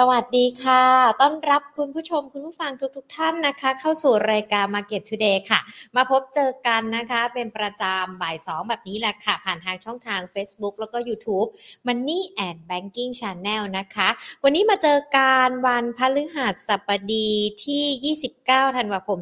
[0.00, 0.84] สวัสดีค่ะ
[1.20, 5.60] ต้อนรับคุณผู้ชมคุณผู้ฟังทุกๆทท่านนะคะ เข้าสู่รายการ Market Today ค่ะ
[5.96, 11.48] มาพบเจอกันนะคะ เป็นประจำบ่ายสองแบบนี้แหละค่ะ ผ่านทางช่องทาง Facebook แล้วก็ YouTube
[11.86, 14.08] Money and Banking Channel นะคะ
[14.44, 17.28] วันนี้มาเจอการวันพฤหัสบดี
[17.64, 19.18] ที่ 29 ธันวาคม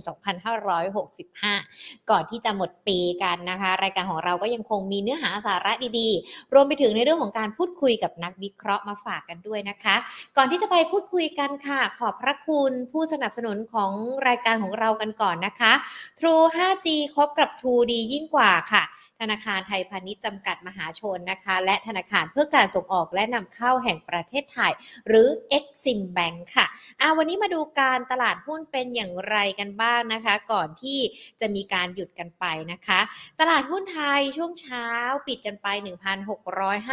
[0.82, 9.96] 2565 ก่อนที่จะหมดปีกันนะคะ รายการของเราก็ยังคงมีเนื้อหาสาระดีๆ รวมไปถึงในเรื่องของการพูดคุยกับนักวิเคราะห์มาฝากกันด้วยนะคะ
[10.38, 13.92] ก่อนที่จะไปพูดคุยกันค่ะ ขอบพระคุณผู้สนับสนุนของ
[14.26, 15.72] รายการของเรากันก่อนนะคะ
[16.18, 18.82] True 5G ครบกับ True ดียิ่งกว่าค่ะ
[19.20, 24.72] ธนาคารไทยพาณิชย์จำกัดมหาชนนะคะ และธนาคารเพื่อการส่งออกและนำเข้าแห่งประเทศไทย
[25.08, 26.66] หรือ Exim Bank ค่ะ
[27.00, 30.98] อ่าวันนี้มาดูการตลาดหุ้นเป็นอย่างไรกันบ้างนะคะ ก่อนที่
[31.40, 33.00] จะมีการหยุดกันไปนะคะ
[33.40, 34.86] ตลาดหุ้นไทยช่วงเช้า
[35.26, 35.66] ปิดกันไป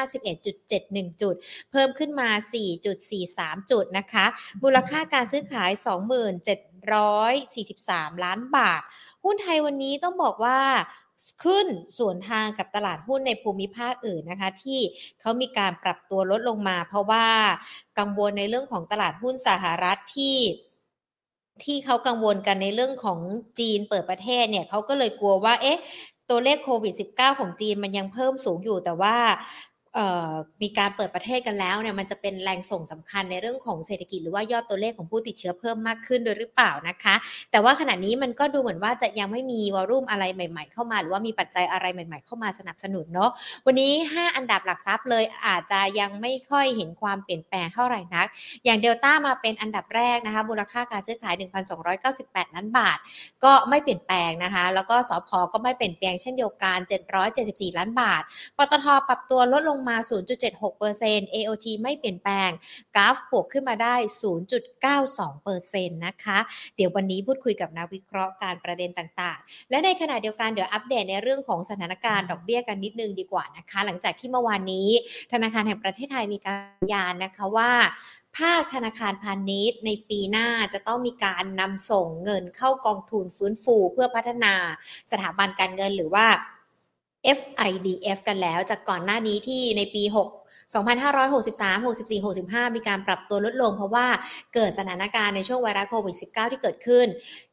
[0.03, 1.35] 1,651.71 จุด
[1.71, 2.29] เพิ่มขึ้นมา
[2.99, 4.25] 4.43 จุดนะคะ
[4.63, 8.83] มูลค่าการซื้อขาย 2743 ล้านบาท
[9.25, 10.59] หุ้นไทยวันนี้ต้องบอกว่า
[11.43, 14.79] ขึ้นส่วนทางกับตลาดหุ้นในภูมิภาคอื่นนะคะ ที่
[15.21, 17.27] เขามีการปรับตัวลดลงมา เพราะว่า
[17.99, 20.37] กังวลในเรื่องของตลาดหุ้นสหรัฐที่
[21.63, 23.19] ที่เขากังวลกันในเรื่องของ
[23.59, 25.79] จีนเปิดประเทศเนี่ยเขาก็เลยกลัวว่าเอ๊ะ
[26.29, 29.17] ตัวเลขโควิด -19 ของจีนมันยังเพิ่มสูงอยู่แต่ว่า
[30.61, 37.15] มีการเปิดประเทศกันแล้วเนี่ยมันจะเป็นแรงส่งสำคัญในเรื่องของเศรษฐกิจหรือว่ายอดตัวเลขของผู้ติดเชื้อเพิ่มมากขึ้นโดยหรือเปล่านะคะ
[37.51, 43.31] แต่ว่าขณะนี้มันก็ดูเหมือนว่าจะยังไม่มีวอลุ่มอะไรใหม่ๆ เข้ามา หรือว่ามีปัจจัยอะไรใหม่ ๆ เข้ามาสนับสนุนเนาะ
[43.65, 48.27] วันนี้ 5 อันดับหลักทรัพย์เลยอาจจะยังไม่ค่อยเห็นความเปลี่ยนแปลงเท่าไหร่นัก
[48.65, 51.35] อย่างเดลต้ามาเป็นอันดับแรกนะคะมูลค่าการซื้อขาย
[51.95, 52.97] 1,298 ล้านบาท
[53.43, 56.77] ก็ไม่เปลี่ยนแปลงนะคะ แล้วก็สพก็ไม่เปลี่ยนแปลงเช่นเดียวกัน
[57.29, 58.21] 774 ล้านบาท
[58.57, 59.95] ปตทปรับตัวลดลงมา
[60.31, 62.49] 0.7 6% AOT ไม่เปลี่ยนแปลง
[62.95, 63.95] กราฟบวกขึ้นมาได้
[64.95, 66.39] 0.92%นะคะ
[66.75, 74.89] เดี๋ยววันนี้พูดคุยกับนักวิเคราะห์การประเด็นต่างๆ และในขณะเดียวกันเดี๋ยวอัปเดตในเรื่องของสถานการณ์ดอกเบี้ยกันนิดนึงดีกว่านะคะ หลังจากที่เมื่อวานนี้
[75.31, 77.71] ธนาคารแห่งประเทศไทยมีการยานนะคะว่า
[78.37, 84.53] ภาคธนาคารพาณิชย์ในปีหน้าจะต้องมีการนำส่งเงินเข้ากองทุนฟื้นฟูเพื่อพัฒนา
[85.11, 86.25] สถาบันการเงินหรือว่า
[87.37, 90.40] FIDF กันแล้วจากก่อนหน้านี้ที่ในปี 6
[90.73, 92.25] 2563 64
[92.67, 94.07] 65 มีการปรับตัวลดลง เพราะว่า
[94.53, 97.07] เกิดสถานการณ์ในช่วงไวรัสโควิด -19 ที่เกิดขึ้น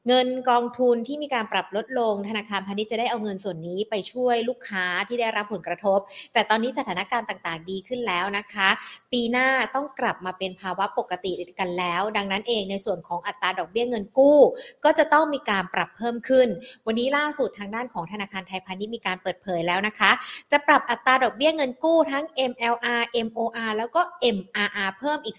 [0.09, 5.99] เงินกองทุนที่มีการปรับลดลง ธนาคารพาณิชย์จะได้เอาเงินส่วนนี้ไปช่วยลูกค้าที่ได้รับผลกระทบ
[6.33, 8.69] แต่ตอนนี้สถานการณ์ต่างๆ ดีขึ้นแล้วนะคะ
[9.13, 14.39] ปีหน้าต้องกลับมาเป็นภาวะปกติกันแล้ว ดังนั้นเองในส่วนของอัตราดอกเบี้ยเงินกู้
[14.85, 16.49] ก็จะต้องมีการปรับเพิ่มขึ้น
[16.87, 20.11] วันนี้ล่าสุดทางด้านของธนาคารไทยพาณิชย์มีการเปิดเผยแล้วนะคะ
[20.53, 24.03] จะปรับอัตราดอกเบี้ยเงินกู้ทั้ง MLR MOR แล้วก็
[24.37, 25.39] MRR เพิ่มอีก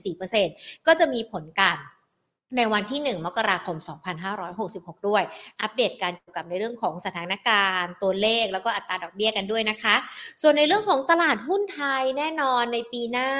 [0.00, 1.76] 0.44%ก็จะมีผลการ
[2.56, 3.76] ในวันที่ 1 มกราคม
[4.42, 5.22] 2566 ด้วย
[5.60, 9.94] อัปเดตการเกี่ยวกับในเรื่องของสถานการณ์ ตัวเลข แล้วก็อัตราดอกเบี้ยกันด้วยนะคะ
[10.42, 13.30] ส่วนในเรื่องของตลาดหุ้นไทยแน่นอนในปีหน้า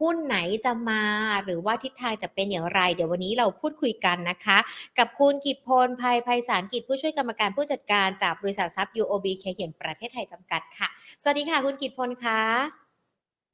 [0.00, 1.02] หุ้นไหนจะมา
[1.44, 4.58] หรือว่าทิศทางจะเป็นอย่างไร เดี๋ยววันนี้เราพูดคุยกันนะคะ
[4.98, 10.88] กับคุณกิตพลภัยภัยสารกิจผู้ช่วยกรรมการผู้จัดการจากบริษัททรัพย์ UOB เคเขียนประเทศไทยจำกัดค่ะ
[11.22, 12.40] สวัสดีค่ะ คุณกิตพลคะ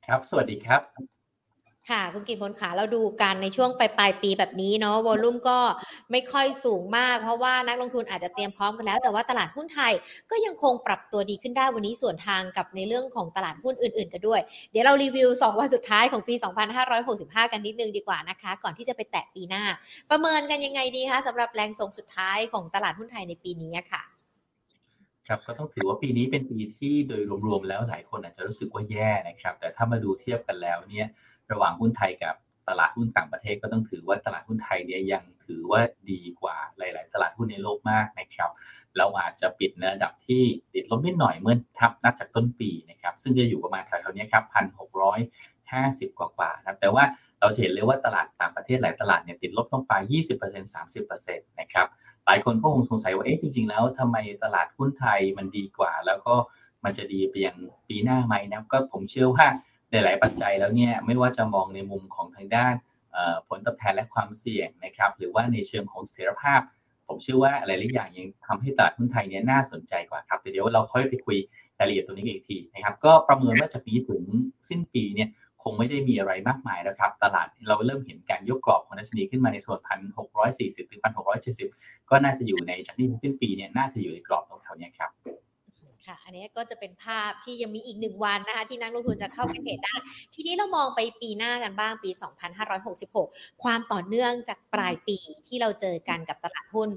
[0.07, 1.20] ครับ สวัสดีครับ
[1.91, 5.59] ค่ะคุณกิตพลขาเราดูกันในช่วงปลายปลายปีแบบนี้เนาะวอลุ่มก็
[6.11, 9.93] ไม่ค่อยสูงมาก เพราะว่านักลงทุนอาจจะเตรียมพร้อมกันแล้ว แต่ว่าตลาดหุ้นไทย
[10.31, 14.41] ก็ยังคงปรับตัวดีขึ้นได้วันนี้ส่วนทางกับในเรื่องของตลาดหุ้นอื่นๆกันด้วย
[14.71, 16.35] เดี๋ยวเรารีวิว 2 วันสุดท้ายของปี
[16.93, 19.63] 2565 กันนิดนึงดีกว่านะคะ ก่อนที่จะไปแตะปีหน้า
[20.11, 24.03] ประเมินกันยังไงดีคะสำหรับแรงส่งสุดท้ายของตลาดหุ้นไทยในปีนี้ค่ะ
[25.29, 31.07] ครับก็ต้องถือว่าปีนี้เป็นปีที่โดยรวมๆแล้วหลายคนอาจจะรู้สึกว่าแย่นะครับ แต่ถ้ามาดูเทียบกันแล้วเนี่ย
[31.53, 32.35] ระหว่างหุ้นไทยกับ
[32.69, 35.81] ตลาดหุ้นต่างประเทศก็ต้องถือว่าตลาดหุ้นไทยเนี่ยยังถือว่า
[36.11, 38.51] ดีกว่าหลาย ๆ ตลาดหุ้นในโลกมากนะครับ
[38.99, 40.43] เราอาจจะปิดในระดับที่
[40.75, 45.21] ติดลบนิดหน่อยเมื่อทับนับจากต้นปีนะครับ ซึ่งจะอยู่ประมาณแถวๆนี้ครับพันหกร้อย
[45.73, 47.05] ห้าสิบกว่าๆนะแต่ว่า
[47.41, 49.93] เราเห็นเลยว่าตลาดต่างประเทศหลายตลาดเนี่ยติดลบลงไป
[50.35, 51.87] 20% 30%นะครับ
[52.27, 56.35] หลายคนก็คงสงสัยว่า เอ๊ะ จริง ๆ แล้วทำไมตลาดหุ้นไทยมันดีกว่า แล้วก็
[56.85, 57.57] มันจะดีไปยัง
[57.89, 59.47] ปีหน้าไหมนะ ก็ผมเชื่อว่า
[59.93, 62.75] หลาย ๆ ปัจจัยแล้วเนี่ยไม่ว่าจะมองในมุมของทางด้าน
[63.49, 66.61] ผลตอบแทนและความเสี่ยงนะครับหรือว่าในเชิงของเสถียรภาพ
[67.07, 71.39] ผมเชื่อว่าอะไรหลายอย่างยังทำให้ตลาดหุ้นไทยเนี่ยน่าสนใจกว่าครับแต่เดี๋ยวเราค่อยไปคุย
[71.79, 74.23] รายละเอียดตรงนี้อีกทีนะครับก็ประเมินว่าจากนี้ถึง
[74.69, 75.29] สิ้นปีเนี่ย
[75.63, 81.69] คงไม่ได้มีอะไรมากมายแล้วครับ ตลาดเราเริ่มเห็นการยกกรอบของดัชนีขึ้นมาในส่วนพันหกร้อยสี่สิบถึงพันหกร้อยเจ็ดสิบ
[82.11, 85.11] ก็น่าจะอยู่ในจากนี้สิ้นปีเนี่ยน่าจะอยู่ในกรอบตรงแถวนี้ครับ
[86.07, 89.95] ค่ะ อันนี้ก็จะเป็นภาพที่ยังมีอีกหนึ่งวันนะคะที่นักลงทุนจะเข้าไป trade ได้
[90.35, 92.11] ทีนี้เรามองไปปีหน้ากันบ้างปี
[92.67, 96.89] 2566 ความต่อเนื่องจากปลายปีที่เราเจอกันกับตลาดหุ้น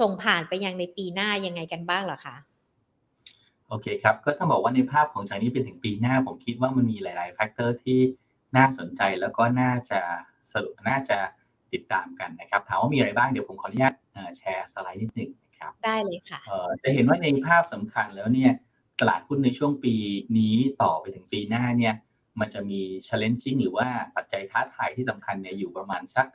[0.00, 2.36] ส่งผ่านไปยังในปีหน้ายังไงกันบ้างเหรอคะ
[3.68, 7.98] โอเคครับ ก็ต้องบอกว่าในภาพของจากนี้เป็นถึงปีหน้าผมคิดว่ามันมีหลาย ๆ factor ที่
[8.56, 10.00] น่าสนใจแล้วก็น่าจะ
[10.52, 11.18] สรุปน่าจะ
[11.72, 13.94] ติดตามกันนะครับ ถามว่ามีอะไรบ้างเดี๋ยวผมขออนุญาต
[14.38, 16.40] แชร์สไลด์นิดหนึ่ง ครับ ได้เลยค่ะ
[16.82, 18.52] จะเห็นว่าในภาพสำคัญแล้วเนี่ย
[19.00, 19.94] ตลาดหุ้นในช่วงปี
[20.38, 21.94] นี้ต่อไปถึงปีหน้าเนี่ย
[22.40, 26.26] มันจะมี challenging หรือว่าปัจจัยท้าทายที่สำคัญเนี่ยอยู่ประมาณสัก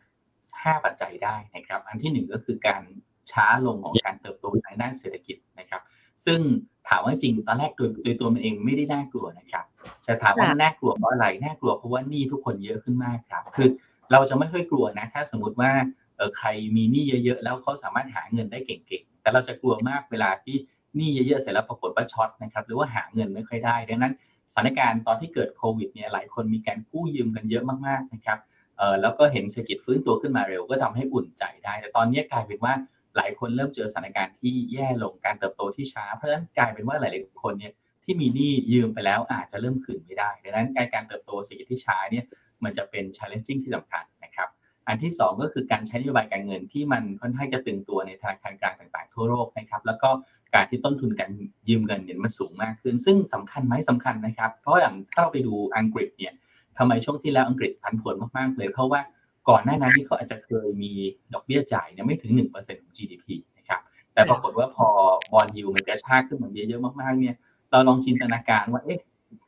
[0.44, 2.84] 5 ปัจจัยได้นะครับ อันที่หนึ่งก็คือการ
[3.32, 5.82] ช้าลงของการเติบโตทางด้านเศรษฐกิจนะครับ
[6.26, 6.40] ซึ่ง
[6.88, 9.66] ถามว่าจริงตอนแรกโดยโดยตัวมันเองไม่ได้น่ากลัวนะครับ
[10.06, 13.70] จะถามว่าน่ากลัวเพราะอะไรน่ากลัวเพราะว่าหนี้ทุกคนเยอะขึ้นมากครับ คือ
[14.12, 15.72] เราจะไม่ค่อยกลัวนะถ้าสมมติว่า
[16.18, 20.56] เออใครมีหนี้เยอะๆ แล้วเขาสามารถหาเงินได้เก่งๆ แต่เราจะกลัวมากเวลาที่
[20.96, 24.14] หนี้เยอะๆเสร็จแล้วปรากฏว่าช็อตนะครับหรือว่าหาเงินไม่ค่อยได้ดังนั้น
[24.54, 28.40] สถานการณ์ตอนที่เกิดโควิดเนี่ยหลายคนมีการกู้ยืมกันเยอะมากๆนะครับ
[28.78, 32.74] เออแล้วก็เห็นเศรษฐกิจฟื้นตัวขึ้นมาเร็วก็ทำให้อุ่นใจได้ แต่ตอนนี้กลายเป็นว่า
[33.18, 37.74] หลายคนเริ่มเจอสถานการณ์ที่แย่ลงการเติบโตที่ช้าเพราะฉะนั้นกลายเป็นว่าหลายๆคนเนี่ย
[38.04, 42.26] ที่มีหนี้ยืมไปแล้วอาจจะเริ่มคืนไม่ได้ดังนั้นการเติบโตเศรษฐกิจที่ช้าเนี่ย
[42.64, 44.50] มันจะเป็น challenging ที่สำคัญนะครับ
[44.88, 50.10] อันที่ 2 ก็คือการใช้นโยบายการเงินที่มันค่อนข้างจะตึงตัวในธนาคารกลางต่างๆทั่วโลกนะครับ แล้วก็
[50.54, 51.32] การที่ต้นทุนการ
[51.70, 56.34] ยืมเงินเนี่ยมันสูงมากขึ้น ซึ่งสำคัญไหมสำคัญนะครับ เพราะอย่างถ้าเราไปดูอังกฤษเนี่ย
[56.78, 59.02] ทำไมช่วงที่แล้วอังกฤษผันผวนมากๆเลย เพราะว่า
[59.50, 60.92] ก่อนหน้านั้นที่เขาอาจจะเคยมี
[61.34, 63.26] ดอกเบี้ยจ่ายเนี่ยไม่ถึง 1%ของ GDP
[63.58, 63.82] นะครับ
[64.14, 64.88] แต่ปรากฏว่าพอ
[65.32, 67.36] บอลยูมันกระชากขึ้นมาเยอะๆมากๆเนี่ย
[67.72, 69.00] เราลองจินตนาการว่า เอ๊ะ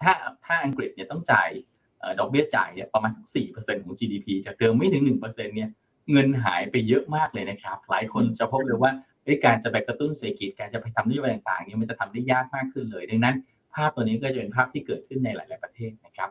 [0.03, 0.13] ถ้า
[0.45, 1.49] ถ้าอังกฤษเนี่ยต้องจ่าย
[2.19, 5.69] ดอกเบี้ยจ่ายเนี่ยประมาณสี่เปอร์เซ็นของ GDP จากเดิมไม่ถึงหนึ่งเปอร์เซ็นเนี่ย
[6.11, 8.91] เงินหายไปเยอะมากเลยนะครับ หลายคนจะพบเลยว่า
[9.45, 13.35] การจะไปกระตุ้นเศรษฐกิจการจะไปทำนโยบายต่างๆเนี่ยมันจะทำได้ยากมากขึ้นเลย ดังนั้น
[13.73, 16.29] ภาพตัวนี้ก็จะเป็นภาพที่เกิดขึ้นในหลาย ๆ ประเทศนะครับ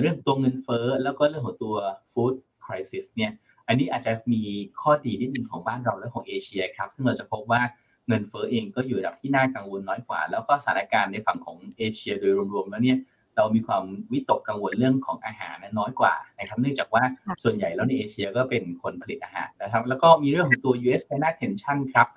[0.00, 1.74] เรื่องตัวเงินเฟ้อแล้วก็เรื่องของตัว
[2.12, 2.34] food
[2.64, 3.30] crisis เนี่ย
[3.68, 4.42] อันนี้อาจจะมี
[4.80, 7.60] ข้อดีนิดนึงของบ้านเราและของเอเชียครับ ซึ่งเราจะพบว่า
[8.08, 12.98] เงินเฟ้อเองก็อยู่ระดับที่น่ากังวลน้อยกว่า แล้วก็สถานการณ์ในฝั่งของเอเชียโดยรวมๆแล้วเนี่ย
[13.36, 17.02] เรามีความวิตกกังวลเรื่องของอาหารน้อยกว่านะครับ เนื่องจากว่า
[17.42, 22.08] ส่วนใหญ่แล้วในเอเชียก็เป็นคนผลิตอาหารนะครับ แล้วก็มีเรื่องของตัว US China tension ครับ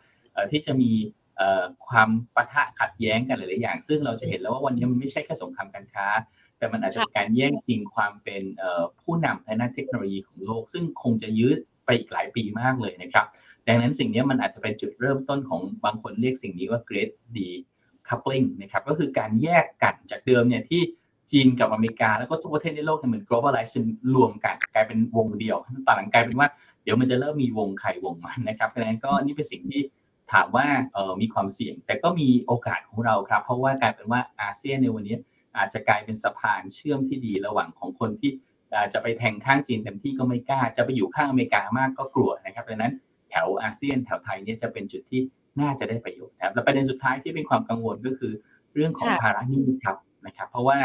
[0.51, 0.91] ที่จะมี
[1.87, 6.07] ความปะทะขัดแย้งกันหลายๆอย่าง ซึ่งเราจะเห็นแล้วว่าวันนี้มันไม่ใช่แค่สงครามการค้า
[6.57, 8.43] แต่มันอาจจะเป็นการแย่งชิงความเป็น
[9.01, 13.25] ผู้นำทางด้านเทคโนโลยีของโลก ซึ่งคงจะยืดไปอีกหลายปีมากเลยนะครับ
[13.67, 20.81] ดังนั้นสิ่งนี้มันอาจจะเป็นจุดเริ่มต้นของบางคนเรียกสิ่งนี้ว่า Great Decoupling นะครับก็คือการแยกกันจากเดิมเนี่ยที่
[21.31, 23.83] จีนกับอเมริกาแล้วก็ทุกประเทศในโลกเนี่ยเหมือน globalization
[24.15, 26.47] รวมกันกลายเป็นวงเดียวตอนหลังกลายเป็นว่า
[26.83, 29.81] เดี๋ยวมันจะเริ่มมีวงไข่วงมันนะครับเพราะฉะนั้นก็นี่เป็นสิ่งที่
[30.33, 35.15] ถามว่าเออมีความเสี่ยง แต่ก็มีโอกาสของเราครับ เพราะว่ากลายเป็นว่าอาเซียนในวันนี้
[35.57, 38.31] อาจจะกลายเป็นสะพานเชื่อมที่ดีระหว่างของคนที่
[38.93, 42.93] จะไปแทงข้างจีนเต็มที่ก็ไม่กล้า จะไปอยู่ข้างอเมริกามากก็กลัวนะครับดังนั้น
[43.29, 45.21] แถวอาเซียนแถวไทยเนี่ยจะเป็นจุดที่
[45.61, 48.31] น่าจะได้ประโยชน์นะครับและประเด็นสุดท้ายที่เป็นความกังวลก็คือ
[48.73, 50.77] เรื่องของภาระหนี้ครับนะครับ เพราะว่า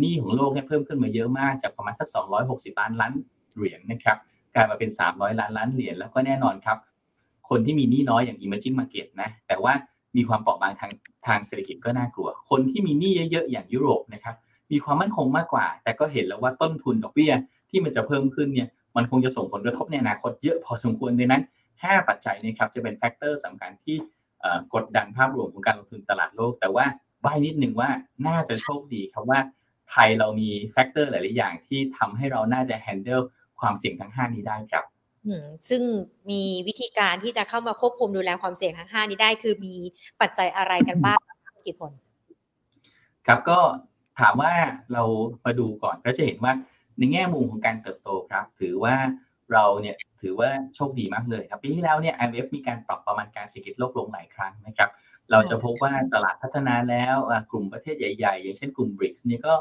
[0.00, 2.08] หนี้ของโลกเนี่ยเพิ่มขึ้นมาเยอะมากจากประมาณสัก
[2.44, 3.12] 260 ล้านล้าน
[3.54, 4.18] เหรียญนะครับ
[4.54, 6.78] กลายมาเป็น 300 ล้านล้านเหรียญแล้วก็แน่นอนครับ
[7.48, 9.72] คนที่มีหนี้น้อยอย่าง emerging market นะแต่ว่า
[10.16, 10.92] มีความเปราะบางทาง
[11.26, 14.36] ทางเศรษฐกิจก็น่ากลัว คนที่มีหนี้เยอะๆอย่างยุโรปนะครับ
[14.72, 17.32] มีความมั่นคงมากกว่า แต่ก็เห็นแล้วว่าต้นทุนดอกเบี้ย
[17.70, 21.42] ที่มันจะเพิ่มขึ้นเนี่ยมันคงจะส่งผลกระทบในอนาคตเยอะพอสมควรดังนั้น
[21.74, 23.96] 5 ปัจจัยนี้ครับจะเป็น factor สำคัญที่
[24.74, 26.86] กดดันภาพรวมของการลงทุนตลาดโลก แต่ว่า
[27.22, 27.90] ใบ้นิดหนึ่งว่า
[28.26, 29.40] น่าจะโชคดีครับว่า
[29.90, 33.24] ไทยเรามี factor หลาย ๆ อย่างที่ทำให้เราน่าจะ handle
[33.60, 34.84] ความเสี่ยงทั้ง 5 นี้ได้ครับ
[35.68, 35.82] ซึ่ง
[36.30, 39.74] มีวิธีการที่จะเข้ามาควบคุมดูแลความเสี่ยงทั้ง 5 นี้ได้ คือมี
[40.20, 41.20] ปัจจัยอะไรกันบ้าง
[41.66, 41.92] กี่ผล
[43.26, 43.58] ครับก็
[44.20, 44.52] ถามว่า
[44.92, 45.02] เรา
[45.44, 46.52] มาดูก่อนก็จะเห็นว่า
[46.98, 48.94] ในแง่มุมของการเติบโตครับ ถือว่า
[49.52, 54.90] เราเนี่ยถือว่าโชคดีมากเลยครับปีที่แล้วเนี่ย IMF มีการปรับประมาณการเศรษฐกิจโลกลงหลายครั้งนะครับ
[55.30, 57.16] เราจะพบว่าตลาดพัฒนาแล้ว
[57.50, 59.54] กลุ่มประเทศใหญ่ ๆ อย่างเช่นกลุ่ม BRICS นี่ก็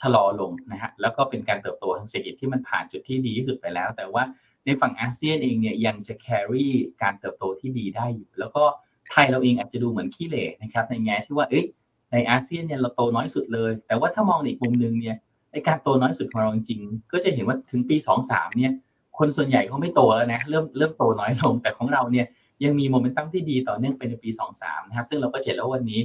[0.00, 4.22] ชะลอลงนะฮะแล้วก็เป็นการเติบโตทางเศรษฐกิจที่มันผ่านจุดที่ดีที่สุดไปแล้ว แต่ว่า
[4.66, 6.66] ในฝั่งอาเซียนเองเนี่ยยังจะ carry
[7.02, 8.64] การเติบโตที่ดีได้อยู่ แล้วก็
[9.10, 11.64] ไทยเราเองอาจจะดูเหมือนขี้เหร่นะครับในแง่ที่ว่าเอ้ย
[12.12, 15.16] ในอาเซียนเนี่ยเราโตน้อยสุดเลย แต่ว่าถ้ามองอีกมุมนึงเนี่ย
[15.52, 16.80] ในการโตน้อยสุดของเราจริง
[17.12, 18.72] ก็จะเห็นว่าถึงปี 2-3เนี่ย
[19.18, 22.26] คนส่วนใหญ่เขาไม่โตแล้วนะเริ่มเริ่มโตน้อยลงแต่ของเราเนี่ย
[22.64, 24.30] ยังมีโมเมนตัมที่ดีต่อเนื่องไปในปี
[24.60, 26.00] 2-3นะครับซึ่งเราก็เห็นแล้ววันนี้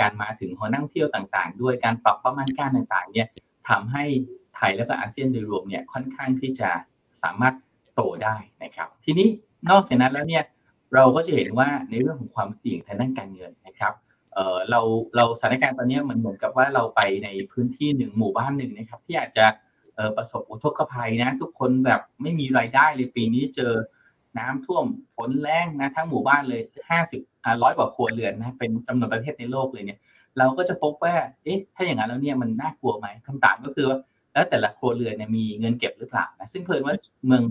[0.00, 3.28] การมาถึงหอนั่งเที่ยวต่างๆ ด้วยการปรับประมาณการต่างๆเนี่ย
[3.68, 4.04] ทำให้
[4.56, 6.70] ไทยแล้วก็อาเซียนโดยรวมเนี่ยค่อนข้างที่จะ
[7.22, 7.54] สามารถ
[7.94, 9.28] โตได้นะครับ ทีนี้
[9.70, 10.44] นอกจากนั้นแล้วเนี่ย
[10.94, 13.94] เราก็จะเห็นว่าในเรื่องของความเสี่ยงทางด้านการเงินนะครับ
[14.34, 14.80] เเรา
[15.16, 19.46] เราสถานการณ์ตอนนี้มันเหมือนกับว่าเราไปในพื้นที่หนึ่งหมู่บ้านหนึ่งนะครับ ที่อาจจะ
[20.16, 23.72] ประสบอุทกภัยนะ ทุกคนแบบไม่มีรายได้เลยปีนี้เจอ
[24.38, 24.84] น้ำท่วม
[25.16, 27.20] ฝนแรงนะทั้งหมู่บ้านเลยห้าสิบ
[27.62, 29.98] ร้อยกว่าครัวเรือนนะเป็นจำนวนประเทศในโลกเลยเนี่ย
[30.38, 31.14] เราก็จะพบว่า
[31.44, 33.98] เอ๊ะถ้าอย่างนั้นแล้วเนี่ยมันน่ากลัวไหมคำถามก็คือว่า
[34.32, 36.94] แล้วแต่ละครัวเรือนเนี่ยมีเงินเก็บหรือเปล่านะซึ่งเพิ่นว่า
[37.26, 37.42] เมือง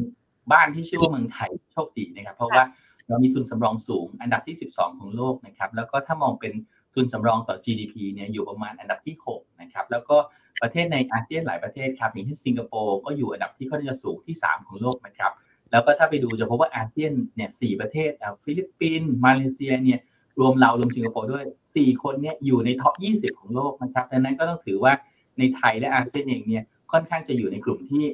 [0.52, 2.64] บ้านที่ชื่อว่าเมืองไทยโชคดีนะครับ เพราะว่า
[3.08, 6.54] เรามีทุนสำรองสูง อันดับที่ 12 ของโลกนะครับ แล้วก็ถ้ามองเป็น
[6.94, 10.18] ทุนสำรองต่อ GDP เนี่ยอยู่ประมาณอันดับที่ 6 นะครับ แล้วก็
[10.62, 15.32] ประเทศในอาเซียนหลายประเทศครับอย่างที่สิงคโปร์ก็อยู่อันดับที่ค่อนข้างจะสูงที่ 3 ของโลกนะครับ
[15.74, 18.12] แล้วก็ถ้าไปดูจะพบว่าอาเซียนเนี่ยสี่ประเทศ
[18.44, 20.00] ฟิลิปปินส์มาเลเซียเนี่ย
[20.40, 24.94] รวมเรารวมสิงคโปร์ด้วย 4 คนเนี่ยอยู่ใน top 20 ของโลกนะครับดังนั้นก็ต้องถือว่า
[25.40, 28.06] ในไทยและอาเซียนเองเนี่ยค่อนข้างจะอยู่ในกลุ่มที่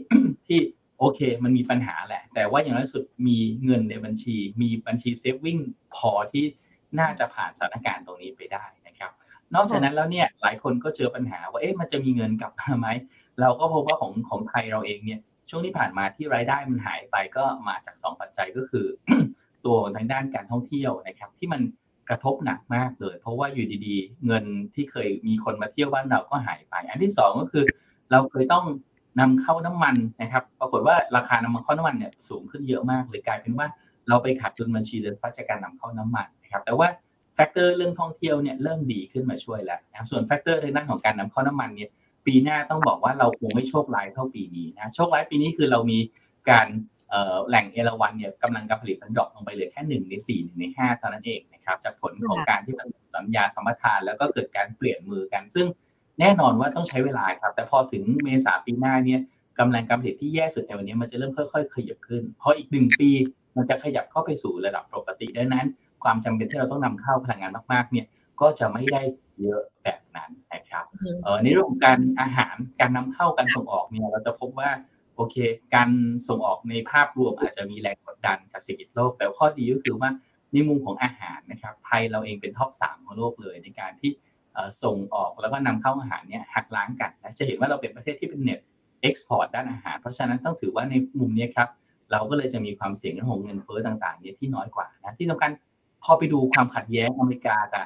[0.48, 0.60] ที่
[1.00, 5.58] โอเค มันมีปัญหาแหละ แต่ว่าอย่างน้อยสุดมีเงินในบัญชี มีบัญชี saving
[5.96, 6.46] พอที่
[7.00, 9.12] น่าจะผ่านสถานการณ์ตรงนี้ไปได้นะครับ
[9.56, 12.88] นอกจากนั้นแล้วเนี่ยหลายคนก็เจอปัญหาว่าเอ๊ะมันจะมีเงินกลับมาไหม
[13.42, 15.20] เราก็พบว่าของของไทยเราเองเนี่ย
[15.50, 18.86] ช่วงที่ผ่านมาที่รายได้มันหายไปก็มาจาก 2 ปัจจัยก็คือ
[19.66, 21.62] ตัวทางด้านการท่องเที่ยวนะครับที่มัน
[22.10, 24.44] กระทบหนักมากเลย เพราะว่าอยู่ดีๆ เงิน
[24.76, 27.66] ที่เคยมีคนมาเที่ยวบ้านเราก็หายไป อันที่ 2 ก็คือ
[28.12, 28.66] เราเคยต้อง
[29.20, 33.68] นำเข้าน้ำมันนะครับ ปรากฏว่าราคาน้ำมันเข้าน้ำมันเนี่ยสูงขึ้นเยอะมากเลยกลายเป็นว่า
[34.10, 36.88] เราไปขาดดุลบัญชีเดินสะพัดจากการนำเข้าน้ำมันนะครับ แต่ว่า
[37.36, 41.90] factor เรื่องท่องเที่ยวเนี่ยเริ่มดีขึ้นมาช่วยแล้วนะส่วน factor ในด้านของการนำเข้าน้ำมันเนี่ย
[42.30, 46.00] ปีหน้าต้องบอกว่าเราคงไม่โชคร้ายเท่าปีนี้นะโชคร้ายปีนี้คือเรามี
[46.50, 46.68] การ
[47.48, 55.66] แหล่งเอราวันเนี่ยกำลังการผลิตมันดรอปลงไปเหลือแค่หนึ่งในสี่หนึ่งในห้าเท่านั้นเองนะครับจากผลของการที่มันสัญญาสมรทาน แล้วก็เกิดการเปลี่ยนมือกัน ซึ่ง
[56.20, 59.20] แน่นอนว่าต้องใช้เวลาครับ แต่พอถึงเมษาปีหน้าเนี่ย
[59.60, 63.10] กำลังการผลิตที่แย่สุดในวันนี้มันจะเริ่มค่อย ๆ ขยับขึ้น เพราะอีกหนึ่งปี
[63.56, 65.68] มันจะขยับเข้าไปสู่ระดับปกติดังนั้น
[66.04, 68.06] ความจำเป็นที่เราต้องนำเข้าพลังงานมากๆเนี่ย
[68.42, 69.02] ก็จะไม่ได้
[69.42, 70.86] เยอะแบบนั้นนะครับ
[71.44, 74.70] ในเรื่องของการอาหารการนำเข้าการส่งออกเนี่ยเราจะพบว่า
[75.16, 75.36] โอเค
[75.76, 75.90] การ
[76.28, 80.10] ส่งออกในภาพรวมอาจจะมีแรงกดดันจากเศรษฐกิจโลก แต่ข้อดีก็คือว่า
[80.54, 84.12] ในมุมของอาหารนะครับ ไทยเราเองเป็น top สามของโลกเลยในการที่
[84.84, 88.60] ส่งออกแล้วก็นำเข้าอาหารเนี่ยหักล้างกันนะจะเห็นว่าเราเป็นประเทศที่เป็น net
[89.02, 91.70] export ด้านอาหาร เพราะฉะนั้นต้องถือว่าในมุมนี้ครับ
[92.12, 95.52] เราก็เลยจะมีความเสี่ยงเรื่องของเงินเฟ้อต่างๆเนี่ยที่น้อยกว่านะที่สำคัญ
[96.04, 97.86] พอไปดูความขัดแย้งอเมริกากับ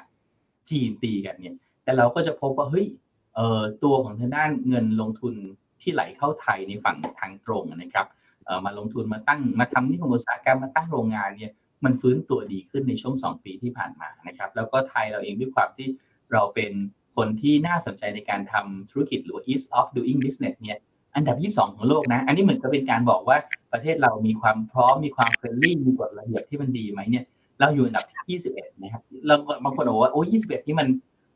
[0.69, 2.87] จีนตีกันเนี่ย แต่เราก็จะพบว่าเฮ้ย
[3.35, 5.33] เอ่อตัวของทางด้านเงินลงทุน
[5.81, 8.07] ที่ไหลเข้าไทยในฝั่งทางตรงนะครับ
[8.45, 11.51] เอ่อมาลงทุนมาตั้งมาทำนิคมอุตสาหกรรมมาตั้งโรงงานเนี่ย
[11.83, 15.87] มันฟื้นตัวดีขึ้นในช่วง 2 ปีที่ผ่านมานะครับ แล้วก็ไทยเราเองด้วยความที่
[16.31, 16.71] เราเป็น
[17.15, 20.79] คนที่น่าสนใจในการทำธุรกิจหรือ ease of doing business เนี่ย
[21.15, 23.37] อันดับ 22 ของโลกนะ อันนี้เหมือนกับเป็นการบอกว่า
[23.73, 27.25] ประเทศเรามีความพร้อม มีความเฟรนลี่ มีกฎระเบียบที่มันดีไหมเนี่ย
[27.63, 30.87] เราอยู่อันดับที่21นะครับเราบางคนบอกว่าโอ้21นี่มัน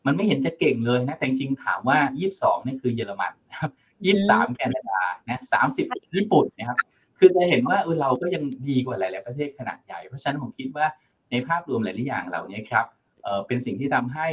[0.05, 1.97] มันไม่เห็นจะเก่งเลยนะแต่จริงถามว่า
[2.33, 3.71] 22นี่คือเยอรมันนะครับ
[4.15, 5.41] 23แคนาดานะ
[5.77, 6.77] 30 ญี่ปุ่นนะครับ
[7.19, 10.85] คือจะเห็นว่าเออเราก็ยังดีกว่าหลาย ๆ ประเทศขนาดใหญ่ เพราะฉะนั้นผมคิดว่า
[11.31, 12.85] ในภาพรวมหลาย ๆ อย่างเหล่านี้ครับ
[13.23, 14.27] เออเป็นสิ่งที่ทำให้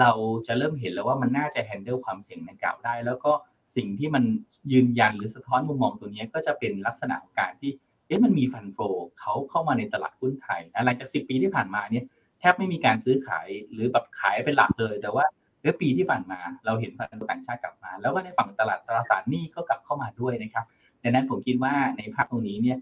[0.00, 0.10] เรา
[0.46, 3.32] จะเริ่มเห็นแล้วว่ามันน่าจะแฮนเดิลความเสี่ยงดังกล่าวได้ แล้วก็
[3.76, 4.24] สิ่งที่มัน
[4.72, 7.70] ยืนยันหรือสะท้อนมุมมองตัวนี้ก็จะเป็นลักษณะของการที่
[8.10, 8.78] เอ๊ะมันมีฟันโฟ
[9.20, 12.04] เขาเข้ามาในตลาดหุ้นไทยนะหลังจาก10ปีที่ผ่านมาเนี่ย
[12.38, 15.24] แทบไม่มีการซื้อขายหรือแบบขายเป็นหลักเลย แต่ว่า
[15.62, 20.64] เมื่อปีที่ผ่านมาเราเห็นฟันต่างชาติกลับมา แล้วก็ในฝั่งตลาดตราสารหนี้ก็กลับเข้ามาด้วยนะครับ
[21.02, 22.78] ดังนั้นผมคิดว่าในภาพตรงนี้เนี่ย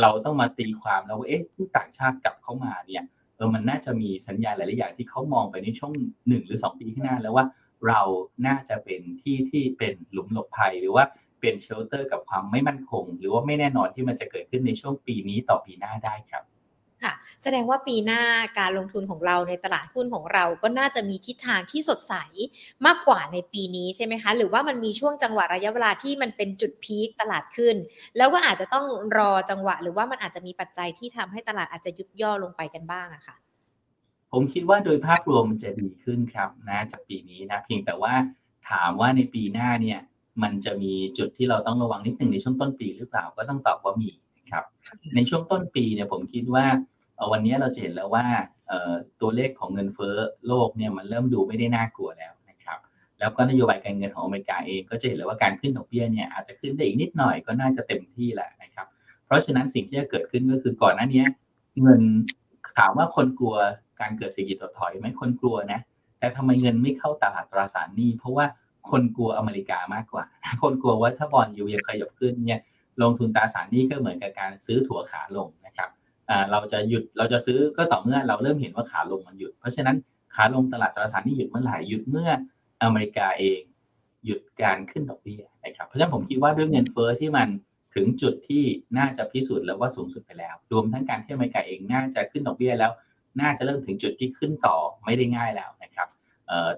[0.00, 3.04] เราต้องมาตีความแล้วว่าเอ๊ะที่ต่างชาติกลับเข้ามาเนี่ย
[3.36, 5.92] เออมันน่าจะมีสัญญาณหลายๆอย่างที่เขามองไปในช่วง
[6.28, 7.44] หนึ่งหรือ 2 ปีข้างหน้าแล้วว่า
[7.88, 8.00] เรา
[8.46, 11.04] น่าจะเป็นที่ที่เป็นหลุมหลบภัยหรือว่า
[11.40, 16.44] เป็นเชลเตอร์กับความไม่มั่นคง หรือว่าไม่แน่นอนที่มันจะเกิดขึ้นในช่วงปีนี้ต่อปีหน้าได้ครับ
[17.04, 18.22] ค่ะแสดงว่าปีหน้า
[18.58, 22.14] การลงทุนของเราในตลาดหุ้นของเราก็น่าจะมีทิศทางที่สดใส
[22.86, 27.76] มากกว่าในปีนี้ใช่ไหมคะ หรือว่ามันมีช่วงจังหวะระยะเวลาที่มันเป็นจุดพีคตลาดขึ้น
[28.16, 28.86] แล้วก็อาจจะต้อง
[29.18, 33.36] รอจังหวะ หรือว่ามันอาจจะมีปัจจัยที่ทำให้ตลาดอาจจะยุบย่อลงไปกันบ้างอะค่ะ
[34.32, 38.14] ผมคิดว่าโดยภาพรวมมันจะดีขึ้นครับนะจากปีนี้นะเพียงแต่ว่า
[38.70, 40.00] ถามว่าในปีหน้าเนี่ย
[40.42, 44.10] มันจะมีจุดที่เราต้องระวังนิดหนึ่งในช่วงต้นปีหรือเปล่าก็ต้องตอบว่ามี
[44.50, 44.64] ครับ
[45.14, 46.64] ในช่วงต้นปีเนี่ยผมคิดว่า
[47.32, 48.24] วันนี้เราเห็นแล้วว่า
[49.20, 50.16] ตัวเลขของเงินเฟ้อ
[50.46, 52.78] โลกเนี่ยมันเริ่มดูไม่ได้น่ากลัวแล้วนะครับ
[53.20, 58.86] แล้วก็นโยบายการเงินของอเมริกาเองก็จะเห็นเลยว่าการขึ้นดอกเบี้ยเนี่ยอาจจะขึ้นได้อีกนิดหน่อยก็น่าจะเต็มที่แหละนะครับ
[59.26, 61.24] เพราะฉะนั้นสิ่งที่จะเกิดขึ้นก็คือก่อนหน้านี้
[61.82, 62.02] เงิน
[62.78, 63.56] ถามว่าคนกลัว
[64.00, 65.80] การเกิดเศรษฐกิจถดถอยไหมคนกลัวนะ
[66.18, 68.46] แต่ทำไมเงินไม่เข้าตลาดตราสารหนี้เพราะว่า
[68.90, 70.24] คนกลัวอเมริกามากกว่า
[70.62, 72.60] คนกลัวว่าถ้าบอลยูยังขยับขึ้นเนี่ย
[73.02, 75.90] ลงทุนตราสารนี้ก็เหมือนกับการซื้อถั่วขาลงนะครับ
[76.50, 79.96] เราจะหยุดเราจะซื้อก็ต่อเมื่อเราเริ่มเห็นว่าขาลงมันหยุด เพราะฉะนั้น
[80.34, 82.30] ขาลงตลาดตราสารนี้หยุดเมื่อไหร่หยุดเมื่อ
[82.82, 83.60] อเมริกาเอง
[84.26, 87.48] หยุดการขึ้นดอกเบี้ยนะครับเพราะฉะนั้นผมคิดว่าด้วยเงินเฟ้อที่มัน
[87.94, 88.64] ถึงจุดที่
[88.98, 92.90] น่าจะพิสูจน์แล้วว่าสูงสุดไปแล้ว รวมทั้งการที่อเมริกาเองน่าจะขึ้นดอกเบี้ยแล้ว
[93.40, 96.08] น่าจะเริ่มถึงจุดที่ขึ้นต่อไม่ได้ง่ายแล้วนะครับ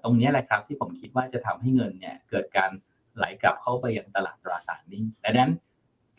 [0.02, 2.71] ตรงนี้แหละครับที่ผมคิดว่าจะทำให้เงินเนี่ยเกิดการ
[3.17, 5.50] ไหลกลับเข้าไปยังตลาดตราสารหนี้ดังนั้น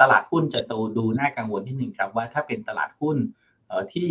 [0.02, 3.18] ตลาดหุ้นจะโตดูน่ากังวลที่หนึ่งครับว่าถ้าเป็นตลาดหุ้น
[3.94, 4.08] ที่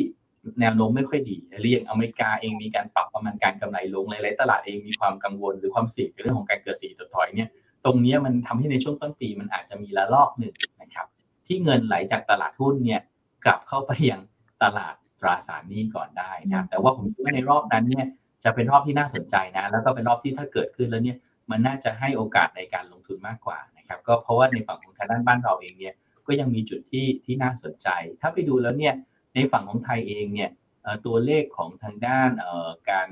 [0.60, 7.48] แนวโน้มไม่ค่อยดีเรียงอเมริกาเองมีการปรับประมาณการกำไรลงหลายๆตลาดเองมีความกังวลหรือความเสี่ยงในเรื่องของการเกิดสีถดถอยเนี่ย
[7.84, 11.06] ตรงนี้มันทำให้ในช่วงต้นปีมันอาจจะมีละลอกหนึ่งนะครับ
[11.46, 13.00] ที่เงินไหลจากตลาดหุ้นเนี่ย
[13.44, 14.20] กลับเข้าไปยัง
[14.62, 18.06] ตลาดตราสารหนี้ก่อนได้นะแต่ว่าผมคิดว่าในรอบนั้นเนี่ย
[18.44, 21.18] จะเป็นรอบที่น่าสนใจนะ แล้วก็เป็นรอบที่ถ้าเกิดขึ้นแล้วเนี่ย
[21.50, 25.94] มันน่าจะให้โอกาสในการลงทุนมากกว่านะครับ ก็เพราะว่าในฝั่งของทางด้านบ้านเราเองเนี่ย
[26.26, 27.88] ก็ยังมีจุดที่ที่น่าสนใจ
[28.20, 28.94] ถ้าไปดูแล้วเนี่ย
[29.34, 30.50] ในฝั่งของไทยเองเนี่ย
[31.06, 32.30] ตัวเลขของทางด้าน
[32.90, 33.08] การ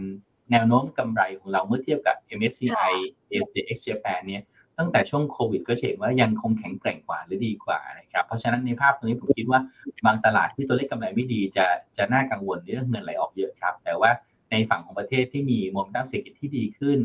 [0.50, 2.92] แนวโน้มกำไรของเราเมื่อเทียบกับ MSCI
[3.32, 4.42] ACX Japan เนี่ย
[4.78, 9.60] ตั้งแต่ช่วงโควิด ก็เห็นว่ายังคงแข็งแกร่งกว่าหรือดีกว่านะครับ เพราะฉะนั้นในภาพตรงนี้ผมคิดว่า
[10.06, 14.10] บางตลาดที่ตัวเลขกำไรไม่ดีจะจะน่ากังวลเรื่องเงินไหลออกเยอะครับ แต่ว่า
[14.50, 16.98] ในฝั่งของประเทศที่มีโมเมนตัมเศรษฐกิจที่ดีขึ้น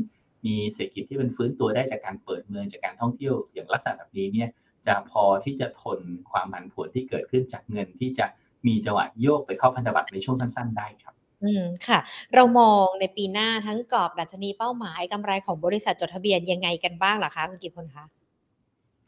[0.46, 4.50] มีเศรษฐกิจที่เป็นฟื้นตัวได้จากการเปิดเมืองจากการท่องเที่ยวอย่างลักษณะแบบนี้เนี่ย
[4.88, 6.00] จะพอที่จะทน
[6.32, 8.26] ความผันผวนที่เกิดขึ้นจากเงินที่จะ
[8.68, 12.00] มีจังหวะโยกไปเข้าพันธบัตรในช่วงสั้น ๆ ได้ครับอืมค่ะ
[12.34, 18.06] เรามองในปีหน้าทั้งกรอบดัชนีเป้าหมายกำไรของบริษัทจดทะเบียนยังไงกันบ้างล่ะคะคุณกิตพลคะ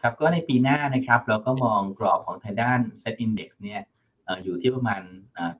[0.01, 3.81] ครับก็ในปีหน้านะครับเราก็มองกรอบของทางด้าน Set Index เนี่ย
[4.43, 5.01] อยู่ที่ประมาณ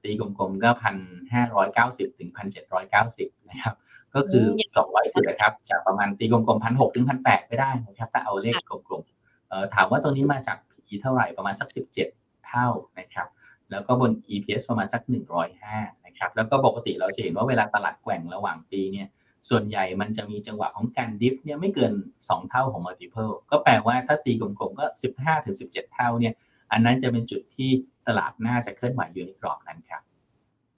[0.04, 0.96] ตีกลมๆก็พัน
[1.34, 3.76] ห้าร้อยเก้าสิบถึงพันเจ็ดร้อยเก้าสิบนะครับ
[4.16, 4.46] ก็คือ
[4.78, 12.08] สองร้อยจุดนะครับ จากประมาณตีกลมๆพันหกถึงพันแปดไม่ได้นะครับถ้าเอาเลขกลมๆถามว่าตรงนี้มาจาก PE เท่าไหร่ประมาณสักสิบเจ็ด
[12.48, 12.68] เท่า
[13.00, 13.28] นะครับ
[13.72, 19.08] แล้วก็บน EPS ประมาณสักหนึ่งร้อยห้านะครับ แล้วก็ปกติเราจะเห็นว่าเวลาตลาดแกว่งระหว่างปีเนี่ย
[19.50, 24.86] ส่วนใหญ่มันจะมีจังหวะของการดิฟเนี่ยไม่เกิน 2 เท่าของ multiple ก็แปลว่าถ้าตีกลมๆก็
[25.18, 26.34] 15ถึง17 เท่าเนี่ย
[26.72, 27.70] อันนั้นจะเป็นจุดที่
[28.08, 30.04] ตลาดน่าจะเคลื่อนไหวอยู่ในกรอบนั้นครับ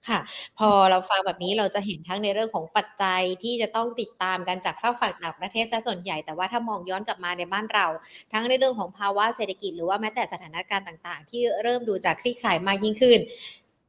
[0.08, 0.20] ค่ะ
[0.58, 7.86] พอเราฟังแบบนี้เราจะเห็นทั้งในเรื่องของปัจจัยที่จะต้องติดตามกันจากฝ้าฝั่งต่างประเทศซะส่วนใหญ่แต่ว่าถ้ามองย้อนกลับมาในบ้านเรา
[8.32, 13.18] ทั้งในเรื่องของภาวะเศรษฐกิจหรือว่าแม้แต่สถานการณ์ต่าง ๆ ที่เริ่มดูจากคลี่คลายมากยิ่งขึ้น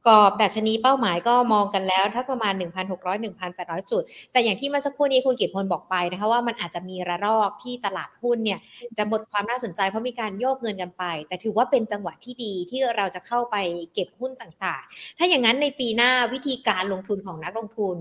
[0.06, 8.58] กรอบดัชนีเป้าหมายก็มองกันแล้วถ้าประมาณ 1,600 1,800 จุด แต่อย่างที่เมื่อสักครู่นี้คุณกิตพลบอกไปนะคะว่ามันอาจจะมีระลอกที่ตลาดหุ้นเนี่ย
[8.98, 13.56] จะหมดความน่าสนใจเพราะมีการโยกเงินกันไป แต่ถือว่าเป็นจังหวะที่ดีที่เราจะเข้าไป
[13.94, 17.96] เก็บหุ้นต่างๆ ถ้าอย่างนั้นในปีหน้าวิธีการลงทุนของนักลงทุน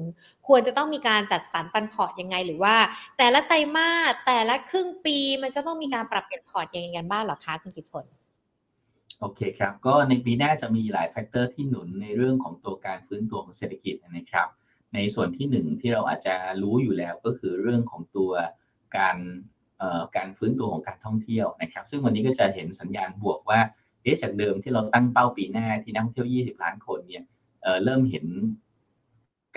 [0.47, 2.75] ควรจะต้องมีการจัดสรรปันพอร์ตยังไง หรือว่า
[3.17, 8.20] แต่ละไตรมาสแต่ละครึ่งปีมันจะต้องมีการปรับเปลี่ยนพอร์ตยังไงกันบ้างหรอคะคุณกิตพล
[9.21, 14.47] โอเคครับ ก็ในปีหน้าจะมีหลาย factor ที่หนุนในเรื่องของตัวการฟื้นตัวของเศรษฐกิจนะครับ
[14.93, 18.31] ในส่วนที่หนึ่งที่เราอาจจะรู้อยู่แล้วก็คือเรื่องของตัว
[18.97, 19.17] การ
[20.15, 23.59] การฟื้นตัวของการท่องเที่ยวนะครับ ซึ่งวันนี้ก็จะเห็นสัญญาณบวกว่า
[24.03, 27.23] เอ๊ะจากเดิมที่เราตั้งเป้าปีหน้าที่นักท่องเที่ยว 20 ล้านคนเนี่ย
[27.61, 28.25] เริ่มเห็น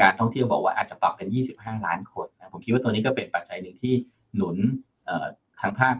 [0.00, 3.94] การท่องเที่ยวบอกว่าอาจจะปรับเป็น 25 ล้านคนนะผมคิดว่าตัวนี้ก็เป็นปัจจัยหนึ่งที่
[4.36, 4.56] หนุน
[5.60, 5.96] ทางภาค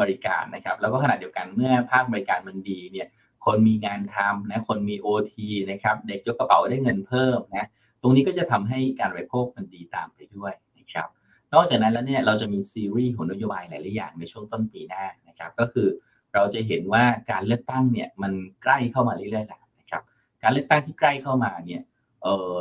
[0.00, 3.08] บริการนะครับ แล้วก็ขณะเดียวกันเมื่อภาคบริการมันดีเนี่ย
[3.44, 5.34] คนมีงานทำนะ คนมี OT
[5.70, 7.66] นะครับ เด็กยกกระเป๋าได้เงินเพิ่มนะ
[8.02, 11.08] ตรงนี้ก็จะทำให้การบริโภคมันดีตามไปด้วยนะครับ
[11.54, 15.88] นอกจากนั้นแล้วเนี่ยเราจะมีซีรีส์ของนโยบายหลาย ๆ อย่างในช่วงต้นปีหน้านะครับ ก็คือ
[16.34, 20.02] เราจะเห็นว่าการเลือกตั้งเนี่ยมันใกล้เข้ามาเรื่อยๆแล้วนะครับ
[20.42, 21.82] การเลือกตั้งที่ใกล้เข้ามาเนี่ย
[22.22, 22.56] เออ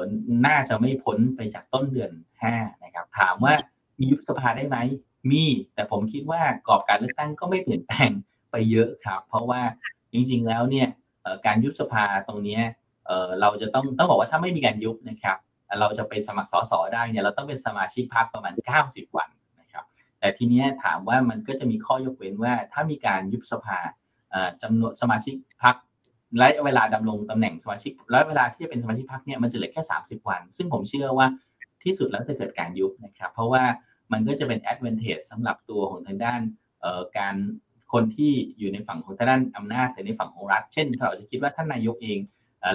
[0.47, 2.11] น่าจะไม่พ้นไปจากต้นเดือน
[2.47, 3.53] 5นะครับ ถามว่า
[3.99, 4.77] มียุบสภาได้ไหม
[5.31, 5.43] มี
[5.75, 8.11] แต่ผมคิดว่ากรอบการเลือกตั้งก็ไม่เปลี่ยนแปลง
[8.51, 9.61] ไปเยอะครับ เพราะว่า
[10.13, 10.87] จริงๆแล้วเนี่ย
[11.45, 12.59] การยุบสภาตรงนี้
[13.41, 15.37] เราจะต้องต้องบอกว่าถ้าไม่มีการยุบนะครับ
[15.79, 18.53] เราจะเป็นสมัครสสได้เนี่ยเราต้องเป็นสมาชิกพรรคประมาณ
[18.85, 19.29] 90 วัน
[19.61, 19.85] นะครับ
[20.19, 23.77] แต่ทีนี้ถามว่ามันก็จะมีข้อยกเว้นว่าถ้ามีการยุบสภา
[24.61, 25.75] จำนวนสมาชิกพรรค
[26.37, 31.27] และเวลาดำรงตำแหน่งสมาชิกและเวลาที่จะเป็นสมาชิกพรรคเนี่ยมันจะเหลือแค่ 30 วัน ซึ่งผมเชื่อว่า
[31.83, 33.63] ที่สุดแล้วจะเกิดการยุบนะครับ เพราะว่า
[34.13, 36.41] มันก็จะเป็น advantage สำหรับตัวของทางด้าน
[37.17, 37.35] การ
[37.93, 42.19] คนที่อยู่ในฝั่งของทางด้านอำนาจแต่ในฝั่งของรัฐ เช่นถ้าเราจะคิดว่าท่านนายกเอง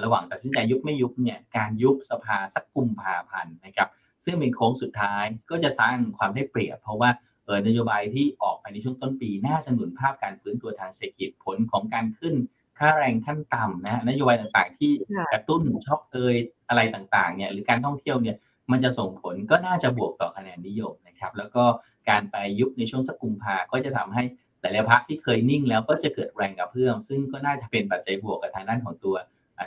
[0.04, 3.88] ระหว่างตัดสินใจยุบไม่ยุบเนี่ยการยุบสภาสักกุมภาพันธ์นะครับ
[4.24, 7.10] ซึ่งเป็นโค้งสุดท้ายก็จะสร้างความได้เปรียบ เพราะว่า
[7.44, 12.34] เออนโยบายที่ออกไปในช่วงต้นปี น่าสนุนภาพการฟื้นตัวทางเศรษฐกิจผลของการขึ้น
[12.78, 14.92] ค่าแรงขั้นต่ำนะนโยบายต่างๆ ที่
[15.32, 16.34] กระตุ้นช็อปเอย
[16.68, 18.36] อะไรต่างๆเนี่ยหรือการท่องเที่ยวเนี่ย
[18.72, 21.64] มันจะส่งผลก็น่าจะบวกต่อคะแนนนิยมนะครับ แล้วก็
[22.10, 24.22] การไปยุบในช่วงสักกุมภาก็จะทำให้
[24.60, 29.16] หลายๆพักที่เคยนิ่งแล้วก็จะเกิดแรงกระเพื่อมซึ่งก็น่าจะเป็นปัจจัยบวกกับทางด้านของตัว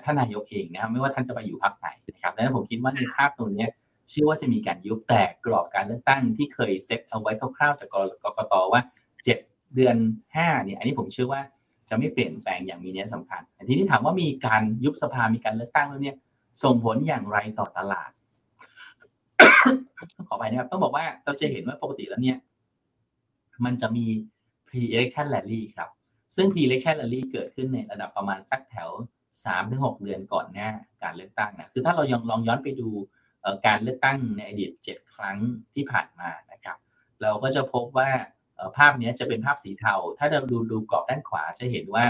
[0.05, 3.65] ท่านนายกเองนะครับไม่ว่าท่านจะไปอยู่พักไหนนะครับดังนั้นผมคิดว่าในภาพตรงนี้
[4.09, 7.89] เชื่อว่าจะมีการยุบแต่กรอบการเลือกตั้งที่เคยเซ็ตเอาไว้คร่าวๆจาก
[8.23, 8.81] กกตว่า
[9.27, 9.95] 7 เดือน
[10.31, 11.41] 5เนี่ยอันนี้ผมเชื่อว่า
[11.89, 16.15] จะไม่เปลี่ยนแปลงอย่างมีนัยสำคัญทีนี้ถามว่ามีการยุบสภามีการเลือกตั้งแล้วเนี่ย
[16.63, 18.11] ส่งผลอย่างไรต่อตลาด
[20.27, 22.37] ขอไปนะครับต้องบอกว่าเราจะเห็นว่าปกติแล้วเนี่ย
[23.65, 24.05] มันจะมี
[24.67, 25.89] pre-election rally ครับ
[26.35, 28.89] ซึ่ง pre-election rally เกิดขึ้นในระดับประมาณสักแถว
[29.45, 30.69] 3-6เดือนก่อนหน้า
[31.03, 32.89] การเลือกตั้งนะคือถ้าเรายังลองย้อนไปดู
[33.67, 35.37] การเลือกตั้งในอดีต7ครั้ง
[35.73, 36.77] ที่ผ่านมานะครับ
[37.21, 38.09] เราก็จะพบว่า
[38.77, 42.05] ภาพนี้จะเป็นภาพสีเทา ถ้าเราดูดูกรอบด้านขวาจะเห็นว่า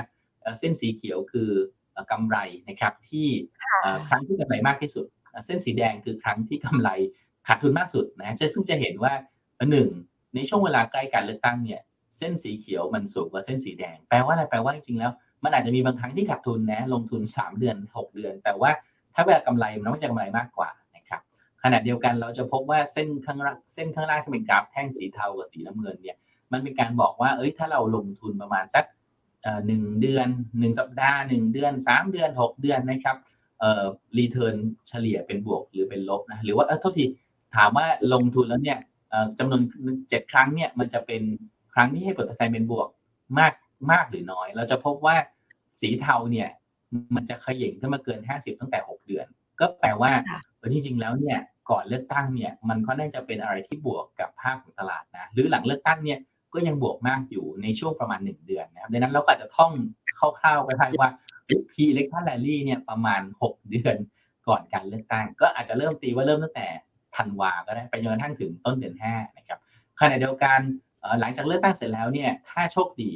[0.59, 1.51] เส้นสีเขียวคือ
[2.11, 2.37] กำไร
[2.69, 3.27] นะครับที่
[4.07, 5.05] ครั้งที่กำไรมากที่สุด
[5.45, 6.89] เส้นสีแดงคือครั้งที่กำไร
[7.47, 9.13] ขาดทุนมากสุดนะซึ่งจะเห็นว่า
[9.71, 9.87] หนึ่ง
[10.35, 11.81] ในช่วงเวลาใกล้การเลือกตั้งเนี่ย
[12.17, 15.11] เส้นสีเขียวมันสูงกว่าเส้นสีแดง แปลว่าอะไรแปลว่าจริงๆแล้ว
[15.43, 18.71] มันอาจจะมีบางครั้งที่ขาดทุนนะลงทุน 3 เดือน 6 เดือน แต่ว่า
[19.15, 21.21] ถ้าเวลากำไรมันต้องจะกำไรมากกว่านะครับ
[21.63, 26.17] ขณะเดียวกันเราจะพบว่าเส้นข้างล่างเส้นข้างล่างที่เป็นกราฟแท่งสีเทากับสีน้ำเงินเนี่ย
[26.51, 28.85] มันเป็นการบอกว่าเอ้ยถ้าเราลงทุนประมาณสัก
[29.67, 30.27] หนึ่งเดือน
[30.59, 33.17] หนึ่งสัปดาห์หนึ่งเดือนสามเดือนหกเดือนนะครับ
[33.59, 33.83] เอ่อ
[34.17, 34.55] รีเทิร์น
[34.89, 37.05] เฉลี่ยเป็นบวกหรือเป็นลบนะหรือว่าเออทษที
[37.55, 38.77] ถามว่าลงทุนแล้วเนี่ย
[39.39, 39.61] จำนวน
[40.09, 41.21] เจ็ดครั้งเนี่ยมันจะเป็น
[41.73, 42.87] ครั้งที่ให้ผลตอบแทนเป็นบวก
[43.39, 43.53] มาก
[43.91, 45.15] มากหรือน้อย เราจะพบว่า
[45.79, 46.49] สีเทาเนี่ย
[47.15, 49.25] มันจะขย่งขึ้นมาเกิน 50 ตั้งแต่ 6 เดือน
[49.59, 50.11] ก็แปลว่า
[50.71, 56.19] จริงๆแล้วเนี่ยก่อนเลือกตั้งเนี่ย มันก็น่าจะเป็นอะไรที่บวกกับภาพของตลาดนะหรือหลังเลือกตั้งเนี่ย
[56.53, 59.71] ก็ยังบวกมากอยู่ในช่วงประมาณ 1 เดือนนะครับดังนั้นเราก็อาจจะท่อง
[60.39, 61.09] คร่าวๆไปได้ว่า
[61.71, 63.95] P election rally เนี่ยประมาณ 6 เดือน
[64.47, 66.67] ก่อนการเลือกตั้ง ก็อาจจะเริ่มตีว่าเริ่มตั้งแต่
[67.15, 69.59] ธันวาก็ได้ไปจนกระทั่งถึงต้นเดือน5นะครับ
[69.99, 70.59] ขณะเดียวกัน
[71.19, 73.11] หลังจากเลือกตั้งเสร็จแล้วเนี่ยถ้าโชคดี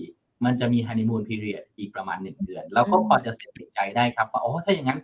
[0.45, 4.99] มันจะมีฮันนีมูนพีเรียดอีกประมาณ 1 เดือนเราก็พอจะเสร็จใจได้ครับว่าโอ้ถ้าอย่างนั้น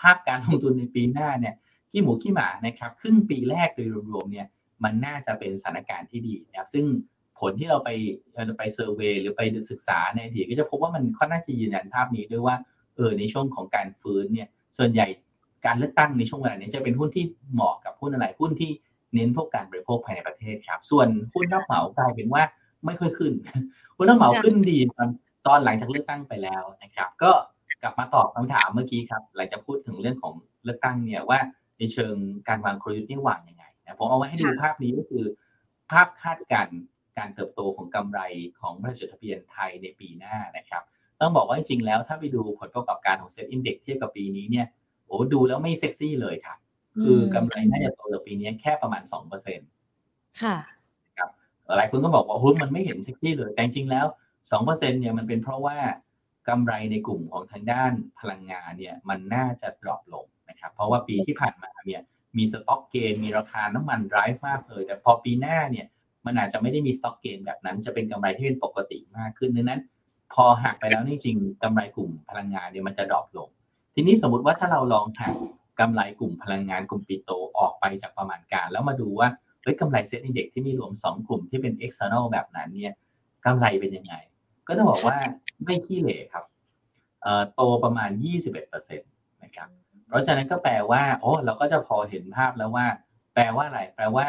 [0.00, 1.54] ภาพการลงทุนในปีหน้าเนี่ย
[1.90, 4.46] ที่หมูขี้หมานะครับครึ่งปีแรกโดยรวมๆเนี่ย
[4.84, 6.84] มันน่าจะเป็นสถานการณ์ที่ดีนะครับซึ่ง
[7.40, 7.90] ผลที่เราไป
[8.58, 12.56] ไปเซอร์เวยหรือไปศึกษาในอดีตก็จะพบว่ามันค่อนข้างจะยืนยันภาพนี้ด้วยว่า
[12.96, 15.06] เออในช่วงของการฟื้นเนี่ยส่วนใหญ่
[15.66, 18.70] การเลือกตั้งในช่วงเวลานี้จะเป็นหุ้นที่เหมาะกับหุ้นอะไรหุ้นที่
[19.14, 22.42] เน้นพวกการบริโภคภายในประเทศครับ ส่วนหุ้นรับเหมากลายเป็นว่า
[22.86, 23.32] ไม่ค่อยขึ้น
[23.96, 25.08] หุ้นรับเหมาขึ้นดีตอน
[25.46, 27.32] ตอนหลังจากเลือกตั้งไปแล้วนะครับ ก็
[27.82, 31.38] กลับมาตอบคำถามเมื่อกี้ครับ หลังจากพูดถึงเรื่องของเลือกตั้งเนี่ยว่า
[31.78, 32.14] ในเชิง
[32.48, 35.24] การวางกลยุทธ์นี่วางยังไงนะผมเอาไว้ให้ดูภาพนี้ก็คือ
[35.90, 36.68] ภาพคาดการ
[37.18, 38.20] การเติบโตของกำไร
[38.60, 40.82] ของบริษัททะเบียนไทยในปีหน้านะครับ
[41.20, 44.66] ต้องบอกว่าจริงๆแล้วถ้าไปดูผลประกอบการของเซ็ตอินดี x เทียบกับปีนี้เนี่ย
[45.06, 46.58] โอ้ดูแล้วไม่เซ็กซี่เลยครับ
[47.02, 49.68] คือกำไรน่าจะโตต่อปีนี้แค่ประมาณสองเปอร์เซ็นต์
[50.42, 50.56] ค่ะ
[51.18, 51.30] ครับ
[51.76, 54.06] หลายคนก็บอกว่าหุ้นมันไม่เห็นเซ็กซี่เลย แต่จริงๆแล้ว
[54.52, 55.78] สองเปอร์เซ็นต์เนี่ยมันเป็นเพราะว่า
[56.48, 62.00] กำไรในกลุ่มของทางด้านพลังงานเนี่ยมันน่าจะ drop ลงนะครับ เพราะว่าปีที่ผ่านมาเนี่ย
[62.36, 65.86] มี stock gain มีราคาน้ำมัน rise มากเลย แต่พอปีหน้าเนี่ย
[66.26, 69.80] มันอาจจะไม่ได้มี stock gain แบบนั้นจะเป็นกำไรที่เป็นปกติมากขึ้นดังนั้น
[70.34, 73.50] พอหักไปแล้วนี่จริงกำไรกลุ่มพลังงานเนี่ยมันจะ drop ลง
[73.98, 75.34] ทีนี้สมมติว่าถ้าเราลองหัก
[75.80, 79.28] กำไรกลุ่มพลังงานกลุ่มปิโตรออกไปจากประมาณการ แล้วมาดูว่า
[79.62, 82.94] เฮ้ยกำไร SET Index ที่ไม่รวม 2 กลุ่มที่เป็น external แบบนั้นเนี่ย
[83.46, 84.14] กำไรเป็นยังไง
[84.68, 85.16] ก็ต้องบอกว่า
[85.64, 86.44] ไม่ขี้เหร่ครับ
[87.54, 89.68] โตประมาณ 21%นะครับ
[90.08, 92.86] เพราะฉะนั้นก็แปลว่าโอ้เราก็จะพอเห็นภาพแล้วว่า
[93.34, 94.26] แปลว่าอะไร แปลว่า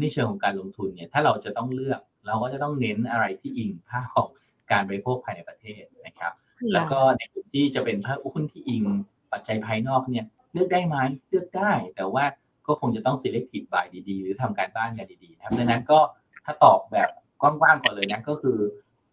[0.00, 4.28] ในเชิงของการลงทุนเนี่ยถ้าเราจะต้องเลือก เราก็จะต้องเน้นอะไรที่อิงภาพของ
[4.72, 6.32] การบริโภคภายในประเทศนะครับ
[6.72, 8.84] แล้วก็ในกลุ่มที่จะเป็นภาพหุ้นที่อิง
[9.32, 10.96] ปัจจัยภายนอกเนี่ยเลือกได้ไหม
[11.28, 12.24] เลือกได้ แต่ว่า
[12.66, 16.00] ก็คงจะต้อง selective buy ดีๆ หรือทำการบ้านกันดีๆนะครับดังนั้นก็
[16.44, 17.08] ถ้าตอบแบบ
[17.40, 18.58] กว้างๆก่อนเลยนะก็คือ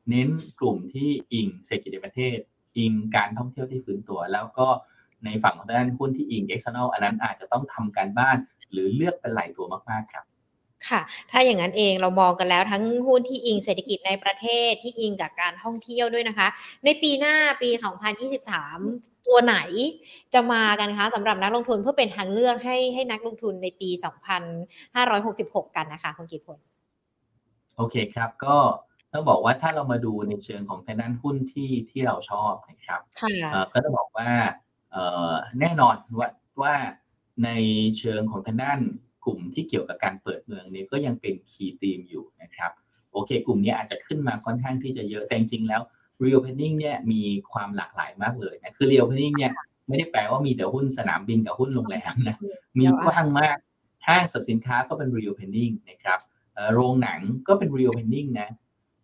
[0.10, 0.29] เน้น
[0.60, 2.38] กลุ่มที่อิงเศรษฐกิจในประเทศ
[2.77, 4.67] อิงการท่องเที่ยวที่ฟื้นตัว แล้วก็
[5.25, 8.38] ในฝั่งของด้านหุ้นที่อิง external อันนั้นอาจจะต้องทำการบ้าน
[8.71, 10.25] หรือเลือกเป็นหลายตัวมากๆครับ
[10.89, 16.48] ค่ะ ถ้าอย่างนั้นเองเรามองกันแล้วทั้งหุ้นที่อิงเศรษฐกิจในประเทศที่อิงกับการท่องเที่ยวด้วยนะคะ
[16.86, 17.69] ในปีหน้าปี
[18.34, 19.58] 2023ตัวไหน
[20.34, 23.89] จะมากันคะสำหรับนักลงทุนเพื่อเป็นทางเลือกให้ให้นักลงทุนในปี
[24.82, 26.60] 2566 กันนะคะคุณกิตพล
[27.78, 28.58] โอเคครับก็
[29.13, 33.02] ต้องบอกว่าถ้าเรามาดูในเชิงของทางด้านหุ้นที่ที่เราชอบนะครับ
[33.74, 34.30] ก็ต้องบอกว่า
[35.60, 36.30] แน่นอนว่า
[36.62, 36.76] ว่า
[37.43, 37.50] ใน
[37.98, 38.80] เชิงของทางด้าน
[39.26, 42.72] กลุ่มที่เกี่ยวกับการเปิดเมืองนี้ก็ยังเป็นคีย์ธีมอยู่นะครับ
[43.12, 45.82] โอเค กลุ่มนี้อาจจะขึ้นมาค่อนข้างที่จะเยอะแต่จริงๆแล้ว
[46.24, 49.52] reopening เนี่ยมีความหลากหลายมากเลยนะคือ reopening เนี่ย
[49.88, 52.38] ไม่ได้แปลว่ามีแต่หุ้นสนามบินกับหุ้นโรงแรมนะ
[52.78, 53.58] มีกว้างมาก
[54.08, 56.20] ห้างสรรพสินค้าก็เป็น reopening นะครับ
[56.54, 58.50] เอ่อโรงหนังก็เป็น reopening นะ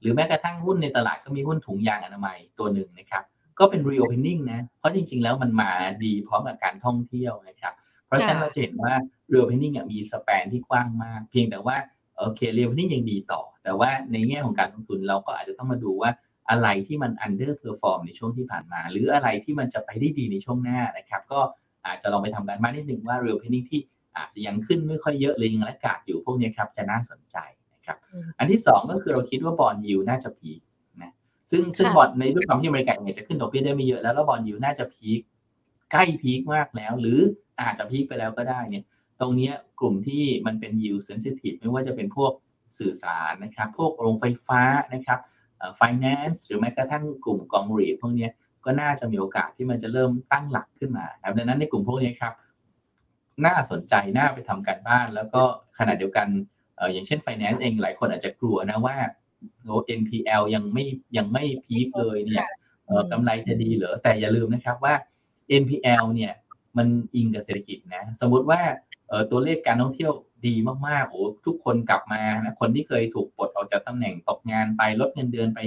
[0.02, 3.24] หรือแม้กระทั่งหุ้นในตลาดก็มีหุ้นถุงยางอนามัยตัวหนึ่งนะครับ
[3.60, 5.72] ก็เป็น reopening นะเพราะจริงๆแล้วมันมา
[6.04, 7.74] ดีพร้อมกับการท่องเที่ยวนะครับ
[8.12, 8.94] เพราะฉะนั้นค่ะเราจะเห็นว่า
[9.34, 11.78] reopening อะมีสแปนที่กว้างมาก เพียงแต่ว่า
[12.18, 16.12] โอเค reopening ยังดีต่อ แต่ว่าในแง่ของการลงทุนเราก็อาจจะต้องมาดูว่า
[16.50, 21.40] อะไรที่มัน underperform ในช่วงที่ผ่านมา หรืออะไรที่มันจะไปได้ดีในช่วงหน้านะครับ ก็
[21.86, 23.82] อาจจะลองไปทำการบ้านนิดนึงว่า reopening ที่
[24.18, 27.38] อาจจะยังขึ้นไม่ค่อยเยอะหรือยังระกาดอยู่พวกนี้ครับจะน่าสนใจ
[27.74, 30.62] นะครับอืมอันที่สองก็คือเราคิดว่าบอลยิวน่าจะพีค
[31.02, 31.12] นะ
[31.52, 35.20] ซึ่งซึ่งค่ะบอลในด้วยความที่อเมริกาเนี่ยจะขึ้นดอกเบี้ยได้ไม่เยอะแล้วแล้วบอลยิวน่าจะพีค
[35.92, 37.20] ใกล้พีคมากแล้ว หรือ
[37.60, 38.84] อาจจะพีคไปแล้วก็ได้เนี่ย
[39.20, 42.32] ตรงนี้กลุ่มที่มันเป็น yield sensitive ไม่ว่าจะเป็นพวก
[42.80, 44.62] สื่อสารนะครับ พวกโรงไฟฟ้า
[44.94, 45.20] นะครับ
[45.80, 48.30] finance หรือแม้กระทั่งกลุ่มกองรีดพวกนี้
[48.66, 51.06] ก็น่าจะมีโอกาสที่มันจะเริ่มตั้งหลักขึ้นมา
[51.38, 52.34] ดังนั้นในกลุ่มพวกนี้ครับ
[53.46, 55.42] น่าสนใจน่าไปทำการบ้าน แล้วก็
[55.80, 56.28] ขณะเดียวกัน
[56.94, 58.98] อย่างเช่น finance เองหลายคนอาจจะกลัวนะว่า
[59.66, 60.86] โอ้ NPL ยังไม่
[61.18, 62.46] ยังไม่พีคเลยเนี่ย
[63.12, 64.94] กำไรจะดีเหรอแต่อย่าลืมนะครับว่า
[65.62, 66.34] NPL เนี่ย
[66.78, 68.62] มันอิงกับเศรษฐกิจนะ สมมุติว่า
[69.08, 70.12] เอ่อตัวเลขการท่องเที่ยว
[70.48, 70.56] ดี
[70.88, 75.60] มากๆโอ้ทุกคนกลับมานะคนที่เคยถูกปลดออกจากตำแหน่งตกงานไปลดเงินเดือนไป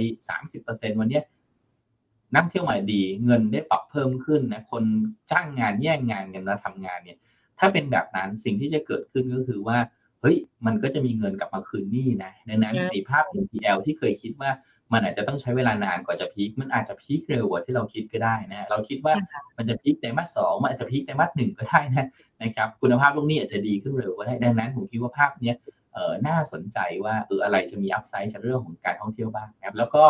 [0.47, 1.23] 30%วันเนี้ย
[2.35, 4.83] นักเที่ยวใหม่ดี เงินได้ปรับเพิ่มขึ้นนะคน
[5.31, 7.17] จ้างงานแย่งงานกันมาทำงานเนี่ย
[7.59, 9.77] ถ้าเป็นแบบนั้นสิ่งที่จะเกิดขึ้นก็คือว่า
[10.21, 14.51] เฮ้ยมันก็จะมีเงินกลับมาคืนหนี้นะดังนั้นครับไอ้ภาพ NPL ที่เคยคิดว่า
[14.93, 19.13] มันอาจจะต้องใช้เวลานานกว่าจะพีค มันอาจจะพีคเร็วกว่าที่เราคิดก็ได้นะ เราคิดว่า
[19.57, 22.07] มันจะพีคไตรมาสสองมันอาจจะพีคไตรมาสหนึ่งก็ได้นะ
[22.43, 25.55] นะครับ คุณภาพลูกหนี้อาจจะดีขึ้นเร็วก็ได้ ดังนั้นผมคิดว่าภาพเนี้ย
[25.93, 30.03] เออน่าสนใจว่าเอออะไรจะมีอัพไซด์จากเรื่องของการท่องเที่ยวบ้างนะครับ แล้วก็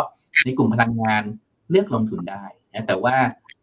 [0.45, 1.23] ในกลุ่มพลังงาน
[1.71, 3.15] เลือกลงทุนได้นะแต่ว่า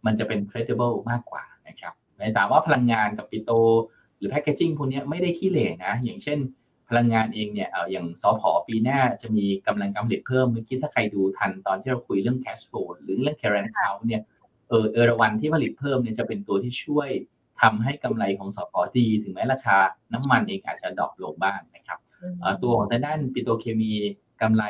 [0.07, 3.57] มันจะเป็น tradable มากกว่านะครับในถามว่าพลังงานกับปิโตร
[4.18, 6.38] หรือ packaging พวกเนี้ยไม่ได้ขี้เหร่นะ อย่างเช่น
[6.92, 14.22] พลังงานเองเนี่ยเอออย่างสอพอปีหน้าจะมีกำลังการผลิตเพิ่มเมื่อกี้ถ้าใครดูทันตอนที่เราคุยเรื่อง cash flow หรือเรื่อง current account เนี่ย
[14.68, 17.09] เออเอราวันที่ผลิตเพิ่มเนี่ยจะเป็นตัวที่ช่วย
[17.62, 19.76] ทำให้กำไรของสอพอดีถึงแม้ราคา
[20.12, 21.98] น้ำมันเองอาจจะ drop ลงบ้างนะครับ
[22.40, 23.92] เอ่อตัวของทางด้านปิโตรเคมี
[24.42, 24.64] กำไร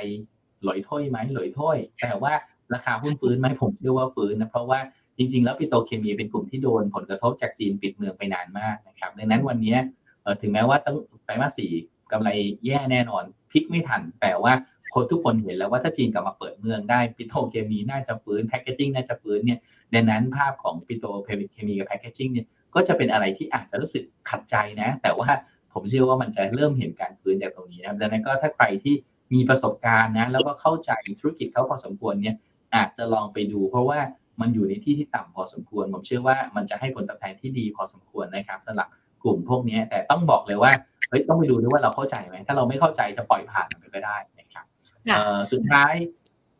[0.65, 2.33] หลอยถ้วยไหมหลอยถ้วยแต่ว่า
[2.75, 4.81] ราคาหุ้นฟื้นไหมผมเชื่อว่าฟื้นนะเพราะว่า
[5.17, 9.79] จริงๆ แล้วปิโตรเคมีเป็นกลุ่มที่โดนผลกระทบจากจีนปิดเมืองไปนานมากนะครับดังนั้นวันเนี้ย
[10.23, 11.73] เอ่อถึงแม้ว่าต้องไตรมาสสี่
[12.13, 12.29] กำไร
[12.67, 14.53] แย่แน่นอนพลิกไม่ทัน แต่ว่า
[14.95, 19.59] คนทุกคนเห็นแล้วว่าถ้าจีนกลับมาเปิดเมืองได้ปิโตรเคมีน่าจะฟื้น packaging น่าจะฟื้นเนี่ย
[19.95, 25.31] ดังนั้นภาพของปิโตรเคมีกับ packaging เนี่ยก็จะเป็นอะไรที่อาจจะรู้สึกขัดใจนะ แต่ว่า
[25.73, 28.95] ผมเชื่อว่ามันจะเริ่มเห็นการฟื้นจากตรงนี้นะดังนั้นก็ถ้าใครที่
[29.35, 32.37] มีประสบการณ์นะแล้วก็เข้าใจธุรกิจเขาพอสมควรเนี่ย
[32.75, 34.01] อาจจะลองไปดู เพราะว่า
[34.41, 38.89] มันอยู่ในที่ที่ต่ำพอสมควร ผมเชื่อว่ามันจะให้ผลตอบแทนที่ดีพอสมควรนะครับสำหรับ
[39.23, 40.73] กลุ่มพวกนี้แต่ต้องบอกเลยว่า
[41.13, 44.67] เฮ้ยต้องไปดูด้วยว่าเราเข้าใจไหมถ้าเราไม่เข้าใจจะปล่อยผ่านมันไปก็ได้นะครับ
[45.09, 45.95] ค่ะเอ่อสุดท้าย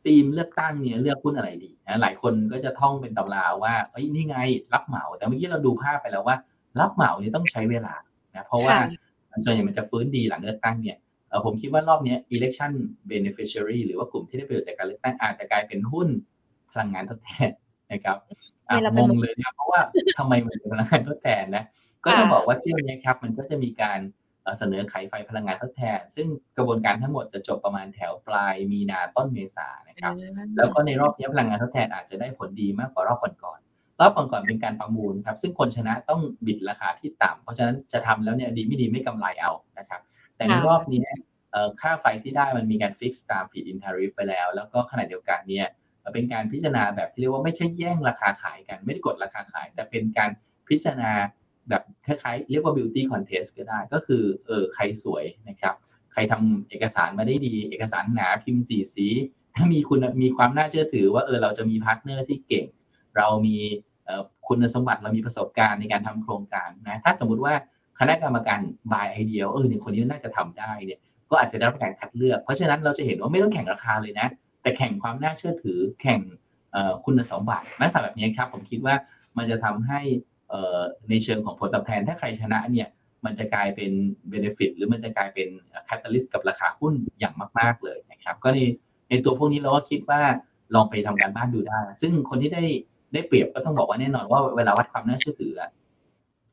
[0.05, 4.37] ทีมเลือกตั้งเนี่ยเลือกหุ้นอะไรดีนะหลายคนก็จะท่องเป็นตำราว่าเอ้ยนี่ไง
[4.73, 6.37] รับเหมา แต่เมื่อกี้เราดูภาพไปแล้วว่า
[6.81, 7.95] รับเหมาเนี่ยต้องใช้เวลา
[8.35, 10.97] นะเพราะว่าค่ะส่วนใหญ่มันจะฟื้นดีหลังเลือกตั้งเนี่ย
[11.29, 12.73] เอ่อผมคิดว่ารอบเนี้ย election
[13.11, 16.09] beneficiary หรือว่ากลุ่มที่ได้ประโยชน์จากการเลือกตั้งอาจจะกลายเป็นหุ้น
[16.71, 17.51] พลังงานทดแทน
[17.93, 18.17] นะครับ
[18.69, 19.81] อะไม่เรางเป็นงเลยนะเพราะว่า
[20.19, 21.65] ทำไมมันเป็นพลังงานทดแทนนะ
[22.05, 23.99] ก็ต้องบอกว่าเที่ยวนี้ครับมันก็จะมีการ
[24.43, 30.13] เอ่อเสนอขายไฟพลังงานทดแทน ซึ่งกระบวนการทั้งหมดจะจบประมาณแถวปลายมีนาต้นเมษานะครับ
[30.57, 40.01] แล้วก็ในรอบนี้พลังงานทดแทนอาจจะได้ผลดีมากกว่ารอบก่อนๆรอบก่อนๆเป็นการประมูลครับ ซึ่งคนชนะต้องบิดราคาที่ต่ำเพราะฉะนั้นจะทำแล้วเนี่ยดีไม่ดีไม่กำไรเอานะครับ
[40.37, 41.07] แต่ในค่ะรอบนี้
[41.53, 45.67] เอ่อค่าไฟที่ได้มันมีการ fix ตาม feed-in tariff ไปแล้ว แล้วก็ขณะเดียวกันเนี่ย
[46.01, 50.31] เอ่อเป็นการพิจารณาแบบที่เรียกว่าไม่ใช่แย่งราคาขายกัน ไม่ได้กดราคาขาย แต่เป็นการ
[50.69, 51.13] พิจารณา
[51.69, 55.75] แบบคล้ายๆเรียกว่า beauty contest ก็ได้ ก็คือเออใครสวยนะครับ
[56.13, 59.07] ใครทำเอกสารมาได้ดี เอกสารหนาพิมพ์สีสี
[59.55, 62.67] ถ้ามีคุณมีความน่าเชื่อถือว่าเออเราจะมี partner ที่เก่ง
[63.17, 63.57] เรามี
[64.49, 67.55] คุณสมบัติเรามีประสบการณ์ในการทำโครงการนะ ถ้าสมมุติว่า
[68.01, 68.61] คณะกรรมการ
[68.93, 74.29] buy idea เออเนี่ยคนนี้น่าจะทำได้เนี่ยก็อาจจะได้รับการคัดเลือก เพราะฉะนั้นเราจะเห็นว่าไม่ต้องแข่งราคาเลยนะ
[74.63, 76.21] แต่แข่งความน่าเชื่อถือแข่ง
[77.05, 78.95] คุณสมบัติลักษณะแบบนี้ครับ ผมคิดว่า
[79.37, 80.01] มันจะทำให้
[81.09, 82.89] ในเชิงของผลตอบแทนถ้าใครชนะเนี่ย
[83.25, 83.91] มันจะกลายเป็น
[84.29, 85.49] benefit หรือมันจะกลายเป็น
[85.85, 88.61] catalyst กับราคาหุ้นอย่างมาก ๆเลยนะครับ ก็ใน
[89.11, 90.21] ในตัวพวกนี้เราก็คิดว่า
[90.75, 92.65] ลองไปทำการบ้านดูได้ ซึ่งคนที่ได้
[93.13, 95.53] ได้เปรียบก็ต้องบอกว่าแน่นอนว่าเวลาวัดความน่าเชื่อถือ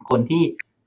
[0.10, 0.42] คนที่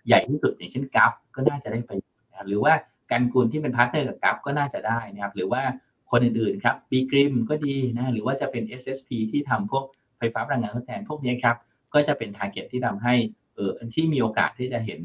[0.07, 1.90] ใหญ่ที่สุดอย่างเช่น GULF ก็น่าจะได้ไป
[2.31, 2.72] นะครับหรือว่า
[3.11, 5.62] กันกุลที่เป็น partner กับ GULF ก็น่าจะได้นะครับหรือว่า
[6.11, 9.85] คนอื่นๆครับบีกริมก็ดีนะหรือว่าจะเป็น SSP ที่ทำพวก
[10.18, 11.57] ไฟฟ้าพลังงานทดแทนพวกนี้ครับ
[11.94, 13.14] ก็จะเป็น target ที่ทำให้
[13.55, 15.00] เออที่มีโอกาสที่จะเห็น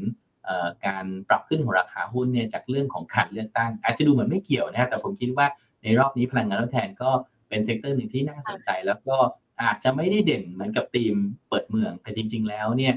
[0.86, 5.46] การปรับขึ้นของราคาหุ้นเนี่ยจากเรื่องของการเลือกตั้ง อาจจะดูเหมือนไม่เกี่ยวนะแต่ผมคิดว่า
[5.82, 7.10] ในรอบนี้พลังงานทดแทนก็
[7.48, 9.16] เป็น sector หนึ่งที่น่าสนใจ แล้วก็
[9.62, 11.14] อาจจะไม่ได้เด่นเหมือนกับธีม
[11.48, 12.94] เปิดเมืองแต่จริง ๆ แล้วเนี่ย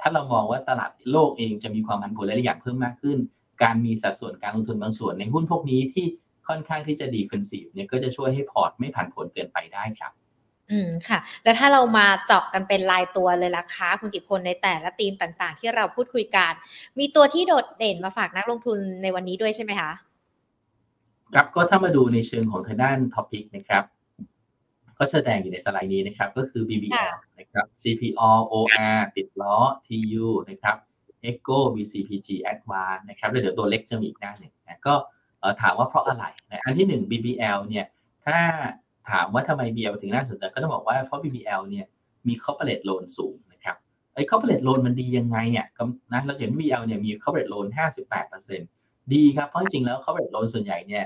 [0.00, 3.18] ถ้าเรามองว่าตลาดโลกเองจะมีความผันผวนหลายอย่างเพิ่มมากขึ้น
[3.62, 6.06] การมีสัดส่วนการลงทุนบางส่วนในหุ้นพวกนี้ที่
[6.48, 10.12] ค่อนข้างที่จะ defensive เนี่ยก็จะช่วยให้พอร์ตไม่ผันผวนเกินไปได้ครับ
[10.70, 16.52] อืมค่ะ แล้วถ้าเรามาเจาะกันเป็นรายตัวเลยล่ะคะคุณกิพลในแต่ละธีมต่างๆ ที่เราพูดคุยกัน
[16.98, 19.90] มีตัวที่โดดเด่นมาฝากนักลงทุนในวันนี้ด้วยใช่ไหมคะ
[21.34, 23.84] ครับก็ถ้ามาดูในเชิงของทางด้านท็อปิกนะครับ
[24.98, 29.56] ก็แสดงอยู่ในสไลด์นี้นะครับ ก็คือ BBL นะครับ CPO OR ติดล้อ
[29.86, 30.76] TU นะครับ
[31.30, 34.94] Echo VCPG Advance นะครับแล้วเดี๋ยวตัวเล็กจะมีอีกหน้าหนึ่งนะก็
[35.60, 37.86] ถามว่าเพราะอะไรนะอันที่หนึ่ง BBL เนี่ย
[38.24, 38.38] ถ้า
[39.08, 41.86] ถามว่าทำไม BBL ถึงน่าสนใจก็ต้องบอกว่าเพราะ BBL เนี่ย
[42.28, 43.76] มี corporate loan สูงนะครับ
[44.14, 45.66] ไอ้ corporate loan มันดียังไงอะ
[46.12, 47.66] นะเราเห็น BBL เนี่ยมี corporate loan
[48.38, 51.04] 58%ดีครับเพราะจริงแล้ว corporate loan ส่วนใหญ่เนี่ย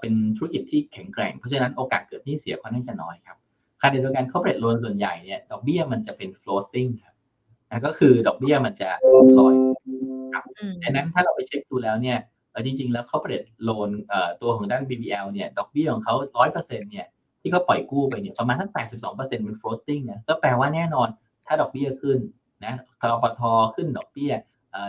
[0.00, 3.36] เป็นธุรกิจที่แข็งแกร่ง เพราะฉะนั้นโอกาสเกิดหนี้เสียค่อนข้างจะน้อยครับ
[3.80, 7.14] ขณะเดียวกัน corporate loan ส่วนใหญ่เนี่ยดอกเบี้ยมันจะเป็น floating ครับ
[7.86, 8.90] ก็คือดอกเบี้ยมันจะ
[9.38, 9.54] ลอย
[10.34, 10.44] ครับ
[10.82, 12.18] ดังนั้นถ้าเราไปเช็คดูแล้วเนี่ย
[12.66, 13.90] จริง ๆ แล้ว corporate loan
[14.42, 17.06] ตัวของด้าน BBL เนี่ยดอกเบี้ยของเขาร้อยเปอร์เซ็นต์เนี่ย
[17.42, 21.08] ที่เขาปล่อยกู้ไปเนี่ยประมาณทั้งแปดสิบสองเปอร์เซ็นต์เป็น floating เนี่ยก็แปลว่าแน่นอน
[21.46, 22.18] ถ้าดอกเบี้ยขึ้น
[22.64, 23.40] นะธปท
[23.74, 24.32] ขึ้นดอกเบี้ย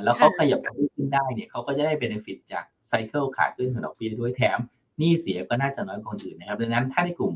[0.03, 4.59] แล้วเขาขยับดอกเบี้ยขึ้นได้เนี่ยเขาก็จะได้ benefit จาก cycle ขาขึ้นของดอกเบี้ยด้วยแถม
[4.99, 7.33] หนี้เสียก็น่าจะน้อยกว่าคนอื่นนะครับดังนั้นถ้าในกลุ่ม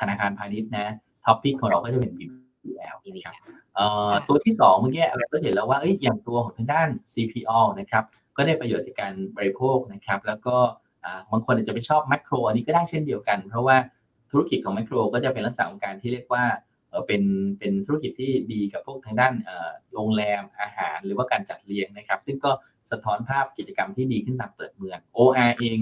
[0.00, 0.86] ธนาคารพาณิชย์นะ
[1.24, 2.96] top pick ของเราก็จะเป็น BBL
[3.26, 3.34] ครับ
[4.28, 8.04] ตัวที่2เมื่อกี้เราก็เห็นแล้วว่าอย่างตัวของทางด้าน CPO นะครับ
[8.36, 10.56] ก็ได้ประโยชน์จากการบริโภคนะครับ แล้วก็
[11.30, 13.76] บางคนอาจจะไปชอบแมคโครอันนี้ก็ได้เช่นเดียวกัน เพราะว่า
[14.32, 16.44] ธุรกิจของแมคโครก็จะเป็นลักษณะของการที่เรียกว่า
[17.06, 17.22] เป็น
[17.58, 19.34] เป็นธุรกิจที่ดีกับพวกทางด้าน
[19.92, 22.50] โรงแรมอาหาร หรือว่าการจัดเลี้ยงนะครับ ซึ่งก็
[22.90, 25.78] สะท้อนภาพกิจกรรมที่ดีขึ้นตามเปิดเมือง OR เอง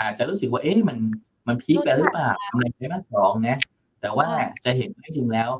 [0.00, 0.98] อาจจะรู้สึกว่าเอ๊ะมัน
[1.48, 3.58] มันพีคไปหรือเปล่าทำอะไรไ้มาสองนะ
[4.00, 4.28] แต่ว่า
[4.64, 5.50] จะเห็นจริงแล้ว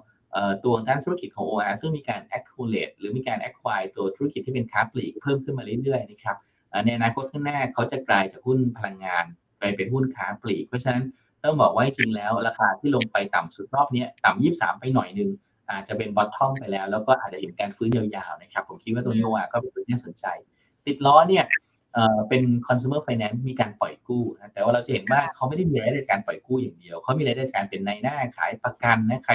[0.65, 6.37] ตัวด้านธุรกิจของ OR ซึ่งมีการ accumulate หรือมีการ acquire ตัวธุรกิจที่เป็นค้าปลีกเพิ่มขึ้นมาเรื่อยๆนะครับ
[6.85, 9.25] ในอนาคตข้างหน้าเขาจะกลายจากหุ้นพลังงาน
[9.59, 11.05] ไปเป็นหุ้นค้าปลีก เพราะฉะนั้น
[11.45, 15.31] ต้องบอกว่าจริงแล้ว ราคาที่ลงไปต่ำสุดรอบนี้ต่ำยี่สามไปหน่อยนึง
[15.71, 20.27] อาจจะเป็นบอททอมไปแล้ว แล้วก็อาจจะเห็นการฟื้นยาวๆนะครับผมคิดว่าตัวนี้ว่าก็เป็นตัวที่น่าสนใจ
[20.87, 21.45] ติดล้อเนี่ย
[22.29, 29.35] เป็น consumer finance มีการปล่อยกู้นะแต่ว่าเราจะเห็นว่าเขาไม่ได้มีรายได้การปล่อยกู้อย่างเดียว เขามีรายได้การเป็นในหน้าขายประกันนะใคร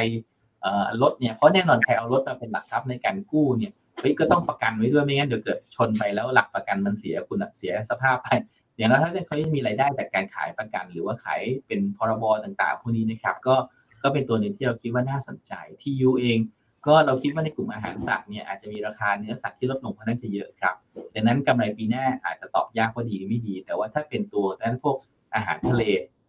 [1.01, 8.27] รถเนี่ยเพราะแน่นอนใครเอารถมาเป็นหลักทรัพย์ในการกู้เนี่ยเฮ้ยก็ต้องประกันไว้ด้วยไม่งั้นเดี๋ยวเกิดชนไปแล้วหลักประกันมันเสียคุณเสียสภาพไป
[8.77, 13.55] อย่างนั้นถ้าเขาจะมีรายได้จากการขายประกัน หรือว่าขายเป็นพรบต่างๆพวกนี้นะครับ ก็
[14.03, 16.39] ก็เป็นตัวหนึ่งที่เราคิดว่าน่าสนใจที่ยูเอง
[16.87, 20.75] ก็เราคิดว่าในกลุ่มอาหารสัตว์เนี่ยอาจจะมีราคาเนื้อสัตว์ที่ลดลงค่อนข้างจะเยอะครับ
[21.13, 24.95] ดังนั้นกำไรปีหน้าอาจจะตอบยากว่าดีหรือไม่ดี แต่ว่าถ้าเป็นตัวด้านพวก
[25.35, 25.83] อาหารทะเล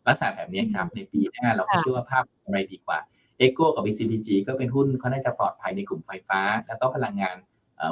[0.06, 2.98] ลักษณะแบบนี้ครับในปีหน้าเราก็เชื่อว่าภาพกำไรดีกว่า
[3.38, 7.36] เอโก้กับ BCPG ก็เป็นหุ้นเขาน่าจะปลอดภัยในกลุ่มไฟฟ้า แล้วก็พลังงาน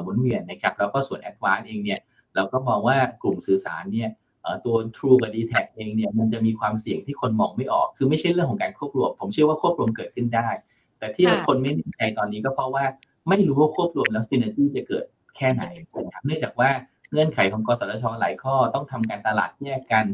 [0.02, 2.00] หมุนเวียนนะครับแล้วก็ส่วน a d v a n c e เองเนี่ย
[2.34, 4.10] เราก็มองว่ากลุ่มสื่อสารเนี่ย
[4.64, 10.48] ตัว True กับ d t แทเองเนี่ยมันจะมีความเสี่ยงที่คนมองไม่ออก คือไม่ใช่เรื่องของการควบรวม ผมเชื่อว่าควบรวมเกิดขึ้นได้
[10.98, 12.84] แต่ที่คนไม่แน่ใจตอนนี้ก็เพราะว่า
[13.28, 15.04] ไม่รู้ว่าควบรวมแล้วซีเนจี้จะเกิด
[15.36, 15.64] แค่ไหน
[16.24, 16.70] เนื่องจากว่า
[17.12, 20.06] เงื่อนไขของกสทชหลายข้อต้องทำการตลาดแยกกัน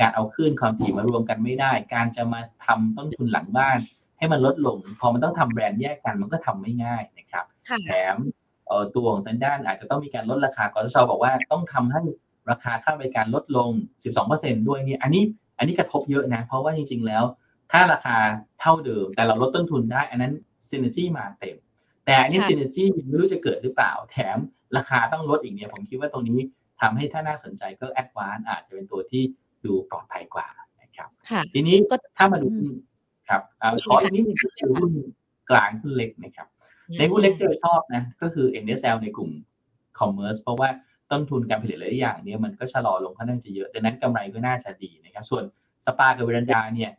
[0.00, 3.78] การเอาคลื่นความถี่มารวมกันไม่ได้ การจะมาทำต้นทุนหลังบ้าน
[4.18, 7.44] ให้มันลดลง พอมันต้องทำแบรนด์แยกกันมันก็ทำไม่ง่ายนะครับ
[7.84, 8.16] แถม
[8.94, 12.00] ตัวของทางด้านอาจจะต้องมีการลดราคากสทชบอกว่าต้องทำให้
[12.50, 13.70] ราคาค่าบริการลดลง
[14.18, 15.22] 12%ด้วยเนี่ยอันนี้
[15.58, 17.24] อันนี้กระทบเยอะนะ เพราะว่าจริง ๆ แล้ว
[17.72, 18.16] ถ้าราคา
[18.60, 20.32] เท่าเดิม แต่เราลดต้นทุนได้ อันนั้น
[20.70, 21.56] ซินเนจี้มาเต็ม
[22.06, 24.36] แต่อันนี้ซินเนจี้ไม่รู้จะเกิดหรือเปล่า แถม
[24.76, 26.38] ราคาต้องลดอีกเนี่ยผมคิดว่าตรงนี้
[26.80, 29.22] ทำให้ถ้าน่าสนใจก็แอดวานอาจจะเป็นตัวที่
[29.64, 30.46] ดูปลอดภัยกว่า
[30.82, 31.08] นะครับ
[31.52, 31.76] ทีนี้
[32.16, 32.48] ถ้ามาดู
[33.28, 33.42] ครับ
[33.88, 34.90] ขออีกนิดนึงคือหุ้น
[35.50, 36.48] กลางหุ้นเล็กนะครับ
[36.98, 39.30] ในหุ้นเล็กที่เราชอบนะก็คือ NSL ในกลุ่ม
[39.98, 40.68] คอมเมอร์สเพราะว่า
[41.14, 45.44] ต้นทุนการผลิตหลายอย่างเนี่ยมันก็ชะลอลงค่อนข้างจะเยอะดังนั้นกำไรก็น่าจะดีนะครับส่วน
[45.86, 46.90] สปากับเวรันดาเนี่ย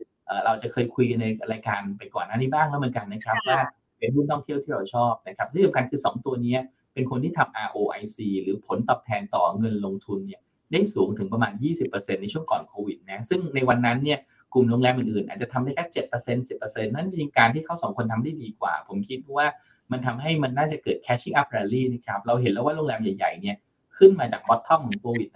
[0.46, 3.60] เราจะเคยคุยกันในรายการไปก่อนหน้านี้บ้างแล้วเหมือนกันนะครับว่า
[3.98, 6.58] เป็นหุ้นท่องเที่ยวที่เราชอบนะครับที่สำคัญคือ 2 ตัวนี้
[6.94, 10.42] เป็นคนที่ทำ ROIC หรือผลตอบแทนต่อเงินลงทุนเนี่ย
[10.72, 11.54] ได้สูงถึงประมาณ
[11.88, 14.20] 20%ในช่วงก่อนโควิดนะซึ่งในวันนั้นเนี่ย
[14.54, 19.48] กลุ่มโรงแรมอื่นๆอาจจะทำได้แค่7% 10%นั่นจริงการที่เขาสองคนทำได้ดีกว่า ผมคิดว่า
[19.92, 23.56] มันทำให้มันน่าจะเกิด catching up rally นะครับ เราเห็นแล้วว่าโรงแรมใหญ่ๆเนี่ย
[23.98, 25.36] ขึ้นมาจากบอททอมของโควิด220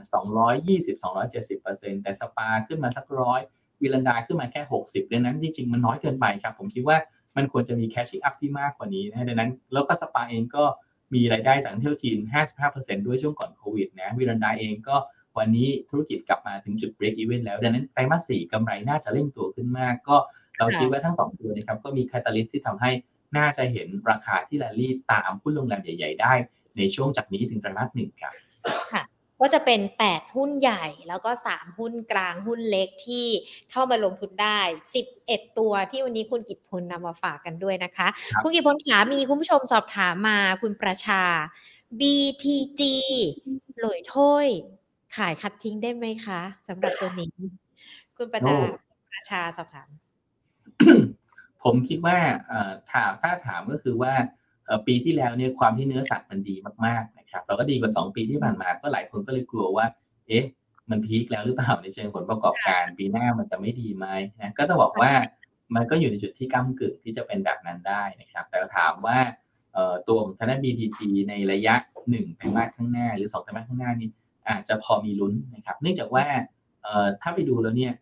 [1.54, 3.42] 270แต่สปาขึ้นมาสักร้อย
[3.82, 6.98] วิลันดาขึ้นมาแค่60ดังนั้นจริงๆมันน้อยเกินไปครับ ผมคิดว่า
[7.36, 10.64] มันควรจะมีแคชชิ่งอัพที่มากกว่านี้นะดังนั้นแล้วก็สปาเองก็
[11.14, 12.18] มีรายได้จากเที่ยวจีน
[12.62, 14.98] 55%ด้วยช่วงก่อนโควิดนะวิรันดาเองก็
[15.38, 20.18] วันนี้ธุรกิจกลับมาถึงจุด break even แล้ว ดังนั้นไตรมาสสี่กำไรน่าจะเร่งตัวขึ้นมาก ก็
[20.58, 22.92] เราคิดว่าทั้งสองตัวนะครับก็มีคาตาลิสที่ทำให้
[23.38, 26.34] น่าจะเห็นราคาที่แรลลี่ตามหุ้นโรงแรมใหญ่ ๆ ได้
[26.78, 28.34] ในช่วงจากนี้ถึงไตรมาสหนึ่งครับ
[28.94, 29.04] ค่ะ
[29.42, 33.26] ก็จะเป็น 8 หุ้นใหญ่แล้วก็ 3 หุ้นกลางหุ้นเล็กที่
[33.72, 34.60] เข้ามาลงทุนได้
[35.06, 41.24] 11 ตัวที่วันนี้คุณกิตพลนำมาฝากกันด้วยนะคะครับคุณกิตพลขามีคุณผู้ชมสอบถามมาคุณประชา
[42.00, 42.82] BTG
[43.80, 44.48] หลอยถ้วย
[45.16, 47.34] ขายคัดทิ้งได้ไหมคะสำหรับตัวนี้
[48.18, 48.70] คุณประชาโอ้
[49.14, 49.90] ประชาสอบถาม
[51.64, 54.14] ผมคิดว่าเอ่อถามถ้าถามก็คือว่า
[54.66, 56.56] เอ่อปีที่แล้วเนี่ยความที่เนื้อสัตว์มันดี
[56.86, 59.86] มากๆ นะครับเราก็ดีกว่า 2 ปีที่ผ่านมาก็หลายคนก็เลยกลัวว่า
[60.28, 60.46] เอ๊ะ
[60.90, 64.06] มันพีคแล้วหรือเปล่าในเชิงผลประกอบการปีหน้ามันจะไม่ดีไหม
[64.40, 65.12] นะก็ต้องบอกว่า
[65.76, 69.18] มันก็อยู่ในจุดที่ก้ากึ่งที่จะเป็นแบบนั้นได้นะครับ แต่ถามว่า
[69.74, 71.00] เอ่อตัวของทางด้าน BTG
[71.30, 71.76] ในระยะ
[72.10, 74.10] 1ไตรมาสข้างหน้า หรือ2ไตรมาสข้างหน้านี่
[74.50, 76.26] อาจจะพอมีลุ้นนะครับ เนื่องจากว่า
[76.84, 77.94] เอ่อถ้าไปดูแล้วเนี่ย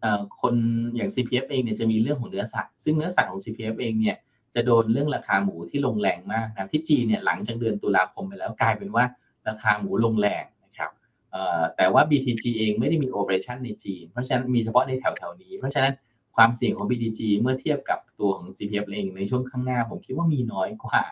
[0.00, 0.54] เอ่อคน
[0.96, 4.16] อย่าง CPF เองเนี่ยจะมีเรื่องของเนื้อสัตว์ซึ่งเนื้อสัตว์ของ CPF เองเนี่ย
[4.54, 9.04] จะโดนเรื่องราคาหมูที่ลงแรงมากนะที่จีนเนี่ยหลังจากเดือนตุลาคมไปแล้วกลายเป็นว่า
[9.48, 10.90] ราคาหมูลงแรงนะครับ
[11.30, 15.94] เอ่อแต่ว่า BTG เองไม่ได้มีโอเปอเรชันในจีน เพราะฉะนั้นมีเฉพาะในแถวๆนี้ เพราะฉะนั้น
[16.36, 21.02] ความเสี่ยงของ BTG เมื่อเทียบกับตัวของ CPF เองในช่วงข้างหน้าผมคิดว่ามีน้อยกว่า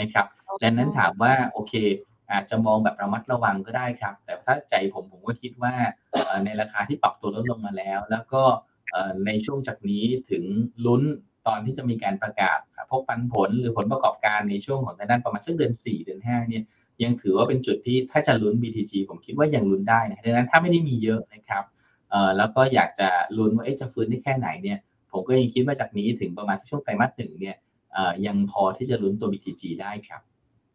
[0.00, 0.26] นะครับ
[0.62, 1.74] ดังนั้นถามว่าโอเค
[2.32, 5.72] อาจจะมองแบบระมัดระวังก็ได้ครับ แต่ถ้าใจผมผมก็คิดว่า
[6.12, 8.42] เอ่อในราคาที่ปรับตัวลดลงมาแล้ว แล้วก็
[8.90, 10.44] เอ่อในช่วงจากนี้ถึง
[10.86, 11.02] ลุ้น
[11.46, 12.58] ตอนที่จะมีการประกาศ
[12.90, 16.64] พบปันผลหรือผลประกอบการในช่วงของทางด้านประมาณสักเดือน 4 เดือน 5 เนี่ย
[17.02, 21.64] ยังถือว่าเป็นจุดที่ถ้าจะลุ้น BTG ผมคิดว่ายังลุ้นได้นะดังนั้นถ้าไม่ได้มีเยอะนะครับ
[22.10, 24.78] เอ่อแล้วก็อยากจะลุ้นว่าจะฟื้นได้แค่ไหนเนี่ย
[25.12, 27.56] ผมก็ยังคิดว่าจากนี้ถึงประมาณสักช่วงไตรมาสหนึ่งเนี่ย
[27.92, 30.20] เอ่อยังพอที่จะลุ้นตัว BTG ได้ครับ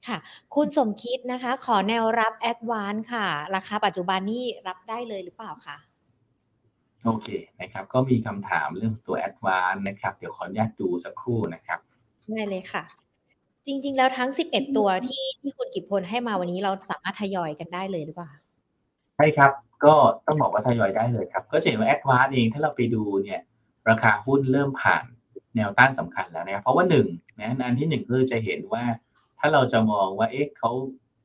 [0.08, 0.18] ค่ะ
[0.56, 5.78] คุณสมคิดนะคะ ขอแนวรับแอดวานค่ะ ราคาปัจจุบันนี่รับได้เลยหรือเปล่าคะ
[7.06, 7.28] โอเค
[7.62, 11.80] นะครับ ก็มีคำถามเรื่องตัว a d v a n c e นะครับ เดี๋ยวขออนุญาตดูสักครู่นะครับ
[12.36, 12.84] ได้เลยค่ะ
[13.66, 18.32] จริง ๆ แล้วทั้ง 11 ตัวที่ที่คุณกิจพลให้มาวันนี้เราสามารถทยอยกันได้เลยหรือเปล่า
[19.18, 19.52] ใช่ครับ
[19.86, 19.94] ก็
[20.26, 23.42] ต้องบอกว่าทยอยได้เลยครับ ก็จะเห็นว่า a d v a n c e เองถ้าเราไปดูเนี่ย
[23.90, 25.04] ราคาหุ้นเริ่มผ่าน
[25.56, 27.08] แนวต้านสำคัญแล้วนะครับเพราะว่าหนึ่ง
[27.40, 28.84] นะอันที่หนึ่งคือจะเห็นว่า
[29.40, 30.72] ถ้าเราจะมองว่าเอ๊ะเขา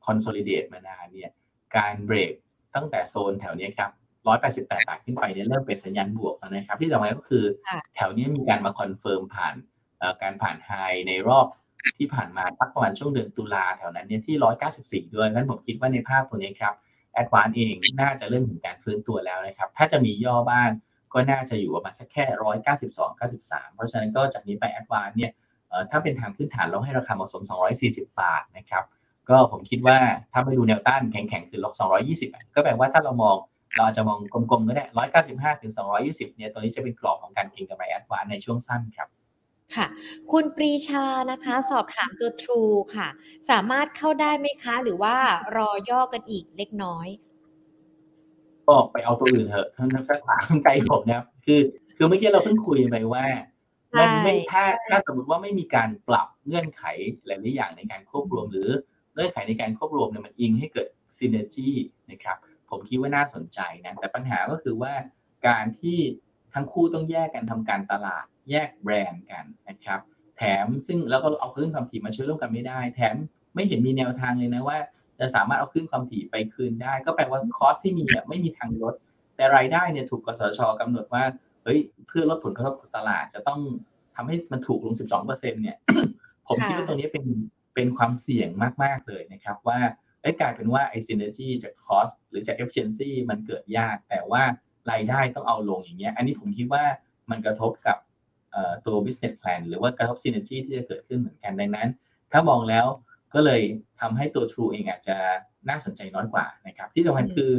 [0.05, 1.31] consolidate มานานเนี่ย
[1.75, 2.33] การเบรก
[2.75, 3.91] ตั้งแต่โซนแถวเนี้ยครับ
[4.25, 9.55] 188 บาทขึ้นไปเนี่ยเริ่มเป็นสัญญาณบวกแล้วนะครับ ที่สำคัญก็คือค่ะแถวเนี้ยมีการมา confirm ผ่าน
[9.99, 10.71] เอ่อการผ่านไฮ
[11.07, 11.45] ในรอบ
[11.97, 14.35] ที่ผ่านมาสักประมาณช่วงเดือนตุลาแถวนั้นเนี่ยที่
[15.09, 16.75] 194 ด้วยงั้นผมคิดว่าในภาพตัวนี้ครับ
[17.13, 20.69] แอดวานเองน่าจะเริ่มถึงการฟื้นตัวแล้วนะครับ ถ้าจะมีย่อบ้าง
[21.13, 22.23] ก็น่าจะอยู่ประมาณสักแค่
[22.71, 25.31] 192 93เพราะฉะนั้นก็จากนี้ไปแอดวานเนี่ย
[25.69, 27.43] เอ่อถ้าเป็นทางพื้นฐานเราให้ราคาเหมาะสม
[27.81, 28.83] 240 บาทนะครับ
[29.29, 29.97] ก็ผมคิดว่า
[30.31, 33.35] ถ้าไปดูแนวต้านแข็งๆคือลบ220อะก็แปลว่าถ้าเรามอง
[33.75, 34.17] เราอาจจะมอง
[34.51, 34.85] กลมๆก็ได้
[35.17, 35.71] 195ถึง
[36.03, 39.07] 220เนี่ยตัวนี้จะเป็นกรอบของการเก็งกำไรแอดวานในช่วงสั้นครับ
[39.75, 39.87] ค่ะ
[40.31, 43.07] คุณปรีชานะคะ สอบถามตัว True ค่ะ
[43.49, 45.15] สามารถเข้าได้ไหมคะ หรือว่า
[45.57, 47.07] รอย่อกันอีกเล็กน้อย
[48.67, 51.61] ก็ไปเอาตัวอื่นเถอะท่านนักถามใจผมนะครับคือ
[51.97, 53.25] คือเมื่อกี้เราเพิ่งคุยไปว่า
[53.99, 56.83] มันไม่ใช่ถ้าถ้าสมมติว่าไม่มีการปรับเงื่อนไข
[57.25, 58.69] หลายๆอย่างในการควบรวม หรือ
[59.13, 61.69] เงื่อนไขในการควบรวมเนี่ยมันอิงให้เกิดซินเนจี
[62.11, 62.37] นะครับ
[62.71, 64.93] ผมคิดว่าน่าสนใจนะแต่ปัญหาก็คือว่า
[65.47, 65.97] การที่
[66.53, 69.99] ทั้งคู่ต้องแยกกันทำการตลาด แยกแบรนด์กันนะครับ
[70.37, 73.15] แถมซึ่งแล้วก็เอาคลื่นความถี่มาช่วยร่วมกันไม่ได้ แถม
[73.55, 74.77] ไม่เห็นมีแนวทางเลยนะว่า
[75.19, 78.93] จะสามารถเอาคลื่นความถี่ไปคืนได้ ก็แปลว่าคอสที่มีอะไม่มีทางลด
[79.35, 81.23] แต่รายได้เนี่ยถูกกสชกำหนดว่า
[81.63, 83.61] เฮ้ยเพื่อลดผลกระทบตลาดจะต้อง
[84.15, 85.77] ทำให้มันถูกลง 12%เนี่ย
[86.47, 87.25] ผมคิดว่าตรงนี้เป็น
[87.75, 88.49] เป็นความเสี่ยง
[88.83, 89.79] มาก ๆ เลยนะครับ ว่า
[90.21, 94.43] เอ้ยกลายเป็นว่าไอ้ synergy จาก cost หรือจาก efficiency มันเกิดยาก แต่ว่า
[94.91, 96.83] รายได้ต้องเอาลงอย่างเงี้ย อันนี้ผมคิดว่า
[97.29, 97.97] มันกระทบกับ
[98.51, 101.89] เอ่อตัว business plan หรือว่ากระทบ synergy ที่จะเกิดขึ้นเหมือนกันดังนั้น
[102.31, 102.85] ถ้ามองแล้ว
[103.33, 103.61] ก็เลย
[103.99, 105.17] ทำให้ตัว True เองอาจจะ
[105.69, 107.51] น่าสนใจน้อยกว่านะครับ ที่สำคัญคือ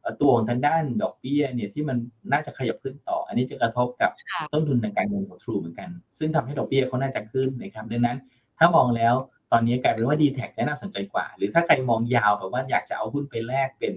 [0.00, 1.96] เอ่อตัวของทางด้านดอกเบี้ยเนี่ยที่มัน
[2.32, 8.18] น่าจะขยับขึ้นต่อ อันนี้จะกระทบกับค่ะต้นทุนทางการเงินของ True เหมือนกัน ซึ่งทำให้ดอกเบี้ยเขาน่าจะขึ้นนะครับดังนั้น
[8.58, 9.14] ถ้ามองแล้ว
[9.52, 13.94] ตอนนี้กลายเป็นว่า d t แทจะน่าสนใจกว่า หรือถ้าใครมองยาวแบบว่าอยากจะเอาหุ้นไปแลกเป็น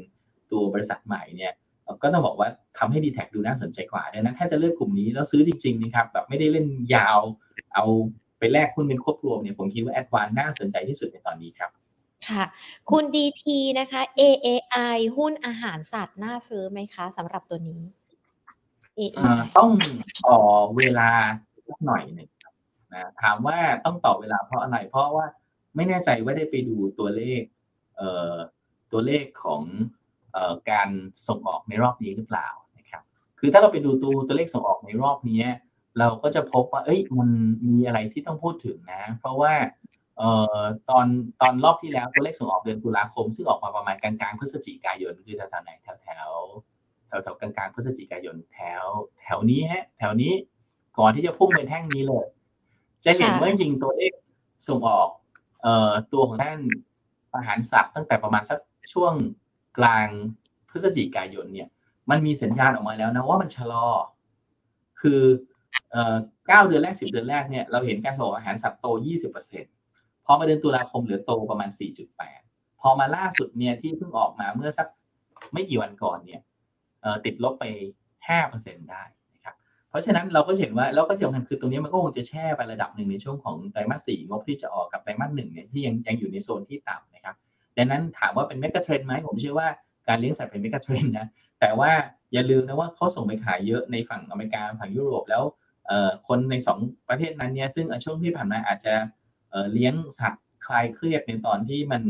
[0.52, 7.20] ตัวบริษัทใหม่เนี่ยเอ่อก็ต้องบอกว่าทำให้ d t แทดูน่าสนใจกว่าดังนั้นถ้าจะเลือกกลุ่มนี้แล้วซื้อจริงๆนะครับแบบไม่ได้เล่นยาว
[7.76, 7.86] เอา
[8.40, 11.70] ไปแลกหุ้นเป็นควบรวมเนี่ยผมคิดว่า a d v a n c e น่าสนใจที่สุดในตอนนี้ครับ
[12.30, 12.44] ค่ะ
[12.92, 17.82] คุณดีทีนะคะ AAI หุ้นอาหารสัตว์น่าซื้อไหมคะสำหรับตัวนี้
[19.16, 19.70] เอ่ AAI อต้อง
[20.28, 20.40] ต่อ
[20.78, 21.10] เวลา
[21.68, 22.54] สักหน่อยหนึ่งครับ
[22.94, 25.26] นะถามว่าต้องต่อเวลาเพราะอะไร เพราะว่า
[25.76, 27.42] ไม่แน่ใจว่าได้ไปดูตัวเลข
[27.96, 28.36] เอ่อ
[28.92, 29.64] ตัวเลขของ
[30.34, 30.90] เอ่อการ
[31.28, 32.48] ส่งออกในรอบนี้หรือเปล่า
[32.78, 33.04] นะครับ
[33.40, 35.44] คือถ้าเราไปดูตัวตัวเลขส่งออกในรอบนี้
[36.00, 37.30] เราก็จะพบว่า เอ้ย มัน
[37.70, 39.54] มีอะไรที่ต้องพูดถึงนะ เพราะว่า
[40.18, 41.06] เอ่อตอน
[41.42, 46.30] ตอนรอบที่แล้วตัวเลขส่งออกเดือนตุลาคม ซึ่งออกมาประมาณกลางๆพฤศจิกายนคือแถวๆไหนแถวแถว
[47.08, 48.84] แถวแถวกลางๆพฤศจิกายนแถว
[49.22, 50.34] แถวนี้ฮะ แถวนี้
[51.00, 52.26] ก่อนที่จะพุ่งเป็นแท่งนี้เลย
[53.06, 54.14] จะเห็นว่าจริงตัวเลข
[54.68, 55.23] ส่งออกเอ่อ
[56.14, 56.60] ตัวของท่าน
[57.36, 58.60] อาหารสัตว์ตั้งแต่ประมาณสัก
[58.94, 59.14] ช่วง
[59.78, 60.08] กลาง
[60.70, 61.70] พฤศจิกายนเนี่ย
[62.10, 63.88] มันมีสัญญาณออกมาแล้วนะว่ามันชะลอ
[65.02, 65.22] คือ
[66.48, 69.66] เก้าเดือนแรกสิบเดือนแรกเนี่ยเราเห็นการส่งออกอาหารสัตว์โตยี่สิบเปอร์เซ็น
[70.26, 72.42] พอมาเดือนตุลาคมเหลือโตประมาณสี่จุดแปด
[72.82, 74.88] พอมาล่าสุดเนี่ยที่เพิ่งออกมาเมื่อสัก
[75.54, 76.42] ไม่กี่วันก่อนเนี่ย
[77.26, 77.66] ติดลบไป
[78.28, 79.04] ห้าเปอร์เซ็นได้
[79.94, 87.36] เพราะฉะนั้นเราก็เห็นว่าแล้วก็ที่สำคัญคือตรงนี้มันก็คงจะแช่ไประดับหนึ่งในช่วงของไตรมาสสี่งบที่จะออกกับไตรมาสหนึ่งเนี่ยที่ยังยังอยู่ในโซนที่ต่ำนะครับ
[87.78, 89.68] ดังนั้นถามว่าเป็นเมกะเทรนไหมผมเชื่อว่า
[90.08, 91.28] การเลี้ยงสัตว์เป็นเมกะเทรนนะ
[91.60, 91.92] แต่ว่า
[92.34, 95.44] อย่าลืมนะว่าเขาส่งไปขายเยอะในฝั่งอเมริกาฝั่งยุโรปแล้ว
[96.28, 96.80] คนในสอง
[97.10, 98.94] ประเทศนั้นเนี่ยซึ่งช่วงที่ผ่านมาอาจจะ
[99.74, 102.04] เลี้ยงสัตว์คลายเครียดในตอนที่มัน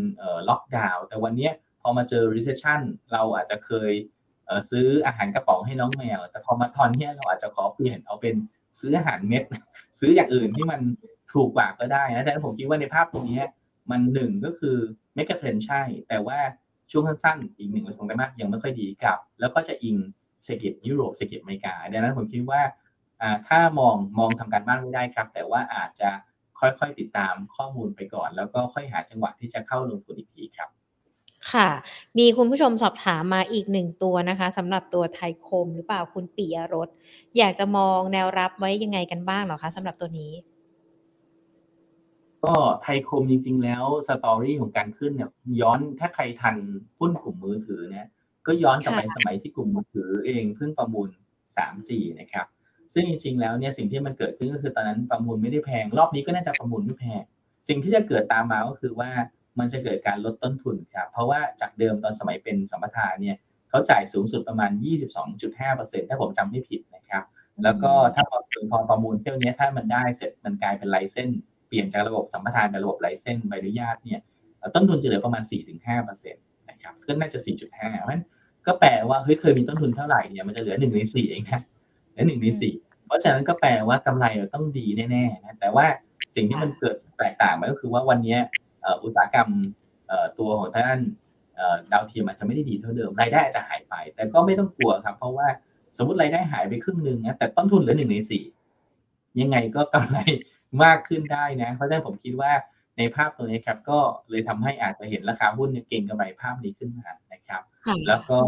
[0.49, 1.49] ล็อกดาวน์แต่วันนี้
[1.81, 2.81] พอมาเจอ recession
[3.13, 3.91] เราอาจจะเคย
[4.69, 8.35] ซื้ออาหารกระป๋องให้น้องแมว แต่พอมาตอนเนี้เราอาจจะขอเปลี่ยนเอาเป็น
[8.79, 9.43] ซื้ออาหารเม็ด
[9.99, 10.81] ซื้ออย่างอื่นที่มัน
[11.33, 13.43] ถูกกว่าก็ได้นะแต่ผมคิดว่าในภาพตรงนี้
[13.91, 14.77] มันหนึ่งก็คือ
[15.15, 16.39] เมกะเทรนใช่ แต่ว่า
[16.91, 19.97] ช่วงสั้นๆอีกหนึ่งหรือสองไตรมาสยังไม่ค่อยดีกับ แล้วก็จะอิง
[20.45, 22.61] เศรษฐกิจยุโรปเศรษฐกิจอเมริกาดังนั้นผมคิดว่า
[23.47, 26.09] ถ้ามองมองทำการบ้านไม่ได้ครับ แต่ว่าอาจจะ
[26.59, 30.69] ค่อยๆติดตามข้อมูลไปก่อน แล้วก็ค่อยหาจังหวะที่จะเข้าลงทุนอีกทีครับ
[31.51, 31.69] ค่ะ
[32.17, 36.87] มีคุณผู้ชมสอบถามมาอีกหนึ่งตัวนะคะสำหรับตัวไทยคมหรือเปล่าคุณปิยรส
[37.37, 40.33] อยากจะมองแนวรับไว้ยังไงกันบ้างหรอคะสำหรับตัวนี้
[42.43, 45.29] ก็ไทยคมจริง ๆ แล้วสตอรี่ของการขึ้นเนี่ย
[45.61, 46.55] ย้อนถ้าใครทัน
[46.99, 48.07] หุ้นกลุ่มมือถือเนี่ย
[48.47, 51.09] ก็ย้อนกลับไปสมัยที่กลุ่มมือถือเองเพิ่งประมูล
[51.55, 52.45] 3G นะครับ
[52.93, 57.23] ซึ่งจริงๆแล้วเนี่ยสิ่งที่มันเกิดขึ้นก็คือตอนนั้นประมูลไม่ได้แพง รอบนี้ก็น่าจะประมูลไม่แพง
[57.67, 59.09] สิ่งที่จะเกิดตามมาก็คือว่า
[59.59, 63.37] มันจะเกิดการลดต้นทุนครับเพราะว่าจากเดิมตอนสมัยเป็นสัมปทานเนี่ย
[63.69, 64.71] เขาจ่ายสูงสุดประมาณ
[65.41, 67.23] 22.5%ถ้าผมจำไม่ผิดนะครับ
[67.63, 68.39] แล้วก็ถ้าพอ
[68.71, 71.29] พอประมูลเที่ยวนี้ถ้ามันได้เสร็จมันกลายเป็นไลเซน
[71.67, 74.19] เปลี่ยนจากระบบสัมปทานเป็นระบบไลเซนใบอนุญาตเนี่ย
[74.75, 75.43] ต้นทุนจะเหลือประมาณ
[75.87, 78.23] 4-5%นะครับซึ่งน่าจะ 4.5เพราะฉะนั้น
[78.67, 81.61] ก็แปลว่าเฮ้ยเคยมีต้นทุนเท่าไหร่เนี่ยมันจะเหลือ1ใน4เองนะ
[82.09, 82.83] เหลือ1ใน4
[83.13, 85.85] ราะฉะนั้นก็แปลว่ากำไรต้องดีแน่ๆนะแต่ว่า
[86.35, 88.37] สิ่งที่มันเกิดแตกต่างไปก็คือว่าวันนี้
[89.03, 89.49] อุตสาหกรรม
[90.39, 90.99] ตัวของท่าน
[91.91, 95.47] ดาวเทียมอาจจะไม่ได้ดีเท่าเดิมรายได้อาจจะหายไป แต่ก็ไม่ต้องกลัวครับ เพราะว่า
[95.97, 98.43] สมมติรายได้หายไปครึ่งหนึ่งนะแต่ต้นทุนเหลือหนึ่งในสี่
[99.41, 100.17] ยังไงก็กำไร
[100.84, 102.51] มากขึ้นได้นะ เพราะฉะนั้นผมคิดว่า
[102.97, 107.61] ในภาพตัวนี้ครับ ก็เลยทำให้อาจจะเห็นราคาหุ้นเก่งกำไรภาพนี้ขึ้นมานะครับ
[108.07, 108.39] แล้วก็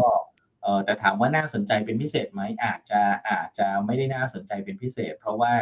[0.62, 5.52] เออแต่ถามว่าน่าสนใจเป็นพิเศษไหมอาจจะอาจจะไม่ได้น่าสนใจเป็นพิเศษ เพราะว่า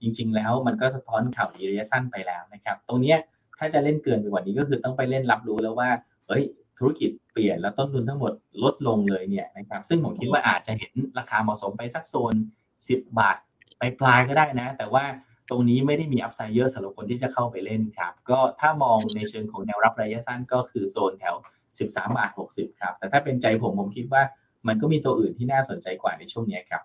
[0.00, 3.14] จริง ๆ แล้วมันก็สะท้อนข่าวดีระยะสั้นไปแล้วนะครับ ตรงนี้
[3.58, 5.90] ถ้าจะเล่นเกินไปกว่านี้ก็คือต้องไปเล่นรับรู้แล้วว่า
[6.28, 6.44] เฮ้ย
[6.78, 8.32] ธุรกิจเปลี่ยนแล้วต้นทุนทั้งหมด
[8.62, 12.34] ลดลงเลยเนี่ยนะครับ ซึ่งผมคิดว่าอาจจะเห็นราคาเหมาะสมไปสักโซน
[12.76, 13.36] 10 บาท
[13.78, 15.04] ไปปลายก็ได้นะ แต่ว่า
[15.50, 21.34] ตรงนี้ไม่ได้มีอัพไซด์เยอะสำหรับคนที่จะเข้าไปเล่นครับ ก็ถ้ามองในเชิงของแนวรับระยะสั้นก็คือโซนแถว
[21.78, 24.22] 13 บาท 60 ครับ แต่ถ้าเป็นใจผมผมคิดว่า
[24.68, 26.82] มันก็มีตัวอื่นที่น่าสนใจกว่าในช่วงนี้ครับ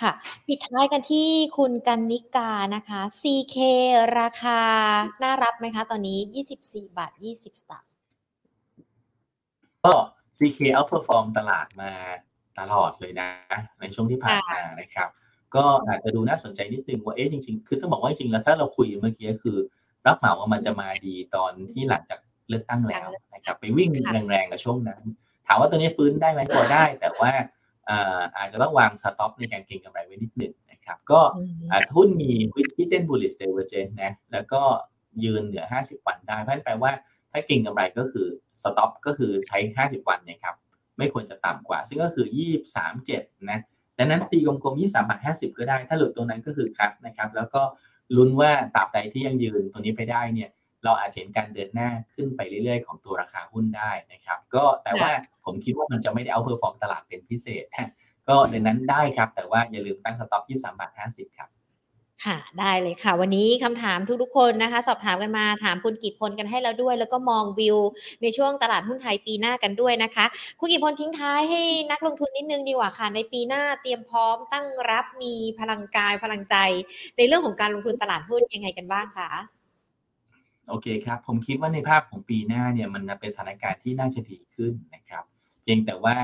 [0.00, 0.12] ค่ะ
[0.46, 3.56] ปิดท้ายกันที่คุณกันนิกานะคะ CK
[4.18, 4.60] ราคา
[5.22, 6.18] น่ารับไหมคะ ตอนนี้
[6.58, 7.90] 24 บาท 20สตางค์
[9.84, 9.94] ก็
[10.38, 11.92] CK outperform ตลาดมา
[12.58, 13.28] ตลอดเลยนะ
[13.80, 15.08] ในช่วงที่ผ่านมานะครับ
[15.54, 19.56] ก็อาจจะดูน่าสนใจนิดนึงว่าเอ๊ะจริงๆ คือต้องบอกว่าจริงแล้วถ้าเราคุยเมื่อกี้คือ
[20.06, 22.18] รับเหมาว่ามันจะมาดีตอนที่หลังจาก
[22.48, 23.90] เลือกตั้งแล้วนะครับ ไปวิ่ง
[24.30, 25.02] แรงๆกับช่วงนั้น
[25.46, 27.30] ถามว่าตัวนี้ฟื้นได้ไหมก็ได้ แต่ว่า
[28.36, 31.20] อาจจะต้องวาง stop ในการเก็งกำไรไว้นิดหนึ่งนะครับ ก็
[31.96, 34.62] หุ้นมี hidden bullish divergence นะแล้วก็
[35.24, 36.92] ยืนเหนือ 50 วันได้เพราะแปลว่า
[37.32, 38.26] ถ้าเก็งกำไรก็คือ
[38.62, 40.54] stop ก็คือใช้ 50 วันนะครับ
[40.98, 42.26] ไม่ควรจะต่ำกว่า ซึ่งก็คือ
[42.88, 43.60] 23.7 นะ
[43.98, 47.62] ดังนั้นตีกลมๆ 23บาท50 ก็ได้ ถ้าหลุดตรงนั้นก็คือ cut นะครับ แล้วก็
[48.16, 50.50] ลุ้นว่าตราบใดที่ยังยืนตัวนี้ไปได้เนี่ย
[50.86, 55.10] เราอาจเห็นการเดินหน้าขึ้นไปเรื่อยๆ ของตัวราคาหุ้นได้นะครับ ก็แต่ว่า
[55.44, 57.64] ผมคิดว่ามันจะไม่ได้ outperform ตลาดเป็นพิเศษ
[58.28, 61.48] ก็ในนั้นได้ครับ แต่ว่าอย่าลืมตั้ง stop ยี่สิบสามบาทห้าสิบครับ
[62.24, 67.78] ค่ะได้เลยค่ะ วันนี้คำถามทุกๆคนนะคะ สอบถามกันมาถามคุณกิตพลกันให้แล้วด้วย แล้วก็มองวิว
[68.22, 70.26] ในช่วงตลาดหุ้นไทยปีหน้ากันด้วยนะคะ
[70.60, 76.56] คุณกิตพลทิ้งท้ายให้นักลงทุนนิดนึงดีกว่าค่ะ ในปีหน้าเตรียมพร้อมตั้งรับมีพลังกายพลังใจ
[77.16, 79.55] ในเรื่องของการลงทุนตลาดหุ้นยังไงกันบ้างคะ
[80.68, 85.24] โอเคครับผมคิดว่าในภาพของปีหน้าเนี่ยมันเป็นสถานการณ์ที่น่าจะดีขึ้นนะครับ
[85.62, 86.16] เพียงแต่ว่า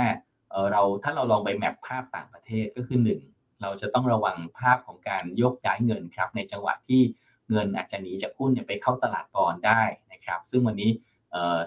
[0.72, 3.20] เราถ้าเราลองไปแมปภาพต่างประเทศก็คือหนึ่ง
[3.62, 7.02] เราจะต้องระวังภาพของการยกย้ายเงินครับ ในจังหวะที่
[7.50, 9.82] เงินอาจจะหนีจากหุ้นเนี่ยไปเข้าตลาดบอลได้
[10.12, 10.90] นะครับ ซึ่งวันนี้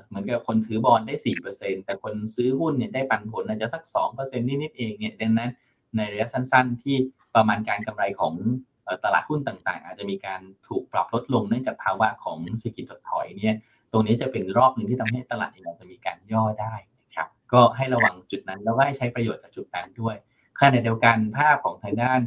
[0.07, 5.51] เหมือนกับคนถือบอลได้สี่เปอร์เซ็นแต่คนซื้อหุ้นเนี่ยได้ปันผลอาจจะสักสองเปอร์เซ็นต์นิดๆเองเนี่ยดังนั้น
[5.95, 6.95] ในระยะสั้น ๆ ที่
[7.35, 8.33] ประมาณการกำไรของ
[9.03, 13.55] ตลาดหุ้นต่างๆ อาจจะมีการถูกปรับลดลงเนื่องจากภาวะของเศรษฐกิจถดถอยเนี่ย
[13.91, 20.15] ตรงนี้จะเป็นรอบหนึ่งที่ทำให้ตลาดเองจะมีการย่อได้นะครับก็ให้ระวังจุดนั้นแล้วก็ให้ใช้ประโยชน์จากจุดนั้นด้วย
[20.59, 22.19] ขณะเดียวกันภาพของทางด้าน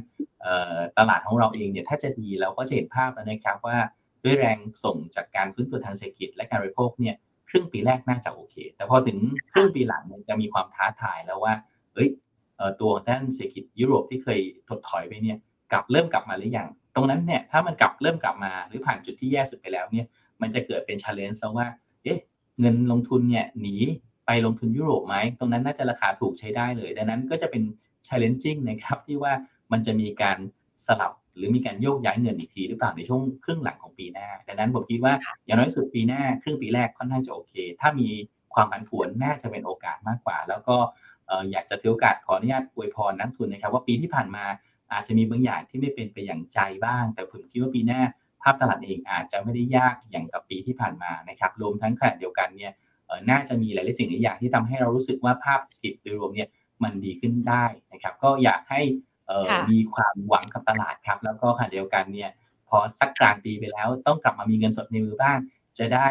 [0.99, 3.79] ตลาดของเราเองเนี่ยถ้าจะดีเราก็จะเห็นภาพนะครับว่า
[4.25, 7.17] ด้วยแรงส่งจากการฟื้นตัวทางเศรษฐกิจและการบริโภคเนี่ย
[7.49, 9.19] ครึ่งปีแรกน่าจะโอเค แต่พอถึง
[9.53, 11.55] ครึ่งปีหลังเนี่ยจะมีความท้าทายแล้วว่า
[11.95, 12.09] เฮ้ย
[12.81, 15.39] ตัวด้านเศรษฐกิจยุโรปที่เคยถดถอยไปเนี่ย
[15.73, 20.07] กลับเริ่มกลับมาหรือยังตรงนั้นเนี่ยถ้ามันกลับเริ่มกลับมาหรือผ่านจุดที่แย่สุดไปแล้วเนี่ย
[20.41, 21.67] มันจะเกิดเป็น challenge แล้วว่า
[22.05, 22.19] เอ๊ะ
[22.61, 23.77] เงินลงทุนเนี่ยหนี
[24.27, 27.63] ไปลงทุนยุโรปไหมตรงนั้นน่าจะราคาถูกใช้ได้เลย ดังนั้นก็จะเป็น
[28.07, 29.33] challenging นะครับที่ว่า
[29.73, 30.39] มันจะมีการ
[30.87, 35.15] สลับหรือมีการโยกย้ายเงินอีกทีหรือเปล่าในช่วงครึ่งหลังของปีหน้า ดังนั้นผมคิดว่า
[35.47, 38.09] อย่างน้อยสุดปีหน้าครึ่งปีแรกค่อนข้างจะโอเค ถ้ามี
[38.55, 40.77] ความผันผวนน่าจะเป็นโอกาสมากกว่า แล้วก็
[41.51, 44.45] อยากจะถือโอกาสขออนุญาตอวยพรนักทุนนะครับ ว่าปีที่ผ่านมา
[44.93, 48.01] อาจจะมีบางอย่างที่ไม่เป็นไปอย่างใจบ้าง แต่ผมคิดว่าปีหน้า
[48.43, 52.73] ภาพตลาดเองอาจจะไม่ได้ยากอย่างกับปีที่ผ่านมานะครับรวมทั้งขณะเดียวกันเนี่ย
[53.31, 56.49] น่าจะมีหลายๆสิ่งหลายอย่างที่ทำให้เรารู้สึกว่าภาพเศรษฐกิจโดยรวมเนี่ย
[56.83, 58.81] มันดีขึ้นได้นะครับ ก็อยากให้
[59.71, 62.31] มีความหวังกับตลาดครับ แล้วก็ขณะเดียวกันเนี่ย
[62.69, 65.39] พอสักกลางปีไปแล้วต้องกลับมามีเงินสดในมือบ้าง
[65.79, 66.09] จะได้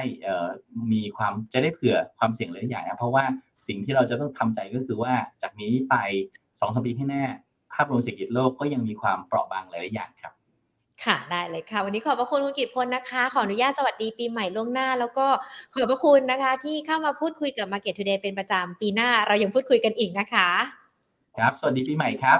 [0.94, 3.26] มีความจะได้เผื่อความเสี่ยงหลายอย่างนะเพราะว่า
[3.68, 5.96] สิ่งที่เราจะต้องทำใจก็คือว่าจากนี้ไป
[6.60, 7.26] สองสปีข้างหน้า
[7.78, 10.34] ภาพรวมเศรษฐกิจโลกก็ยังมีความเปราะบางหลายอย่างครับ
[11.06, 15.28] ค่ะ ได้เลยค่ะ วันนี้ขอบพระคุณคุณกิตพลนะคะ ขออนุญาตสวัสดีปีใหม่ล่วงหน้า แล้วก็
[15.74, 20.50] ขอบพระคุณนะคะ ที่เข้ามาพูดคุยกับ Market Today เป็นประจำปีหน้า เรายังพูดคุยกันอีกนะคะ
[21.38, 22.40] ครับ สวัสดีปีใหม่ครับ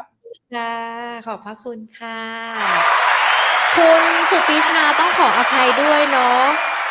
[0.54, 0.74] ค่ะ
[1.28, 2.22] ขอบพระคุณค่ะ
[3.78, 6.44] คุณสุปีชาต้องขออภัยด้วยเนาะ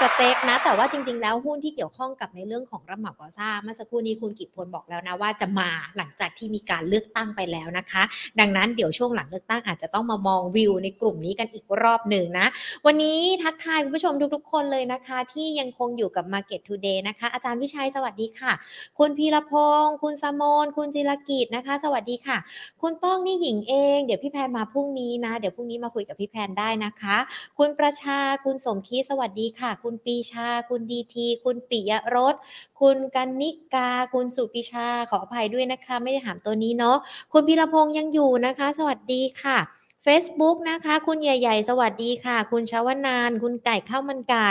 [0.03, 8.03] สเต็กนะ แต่ว่าจริง ๆ แล้วหุ้นที่เกี่ยวข้องกับในเรื่องของรับเหมาก่อสร้างเมื่อสักครู่นี้คุณกิตพลบอกแล้วนะว่าจะมาหลังจากที่มีการเลือกตั้งไปแล้วนะคะ
[8.41, 12.47] ดังนั้นเดี๋ยวช่วงหลังเลือกตั้งอาจจะต้องมามองวิวในกลุ่มนี้กันอีกรอบหนึ่งนะ
[12.87, 18.53] วันนี้ทักทายคุณผู้ชมทุกๆ คนเลยนะคะ ที่ยังคงอยู่กับ Market Today นะคะ อาจารย์วิชัยสวัสดีค่ะ
[18.99, 22.39] คุณพีรพงศ์คุณสมนคุณจิรกิจนะคะ สวัสดีค่ะ
[22.83, 27.17] คุณต้องนี่หญิงเอง เดี๋ยวพี่แพนมาพรุ่งนี้นะ เดี๋ยวพรุ่งนี้มาคุยกับพี่แพนได้นะคะ
[27.59, 32.35] คุณประชาคุณสมคิดสวัสดีค่ะคุณปีชา คุณดีที คุณปิยรส
[32.81, 36.97] คุณกันนิกา คุณสุปิชา ขออภัยด้วยนะคะ ไม่ได้ถามตัวนี้เนาะ
[37.33, 39.59] คุณพิรพงษ์ยังอยู่นะคะ สวัสดีค่ะ
[40.07, 44.51] Facebook นะคะ คุณใหญ่ ๆ สวัสดีค่ะ คุณชาวนาน คุณไก่ข้าวมันไก่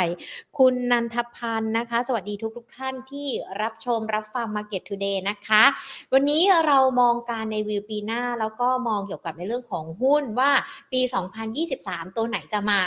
[0.57, 3.27] คุณนันทพันธ์นะคะ สวัสดีทุกๆทท่านที่
[3.61, 5.63] รับชมรับฟัง Market Today นะคะ
[6.13, 10.51] วันนี้เรามองการในวิวปีหน้า แล้วก็มองเกี่ยวกับในเรื่องของหุ้นว่า
[10.91, 11.01] ปี
[11.57, 12.81] 2023 ตัวไหนจะมา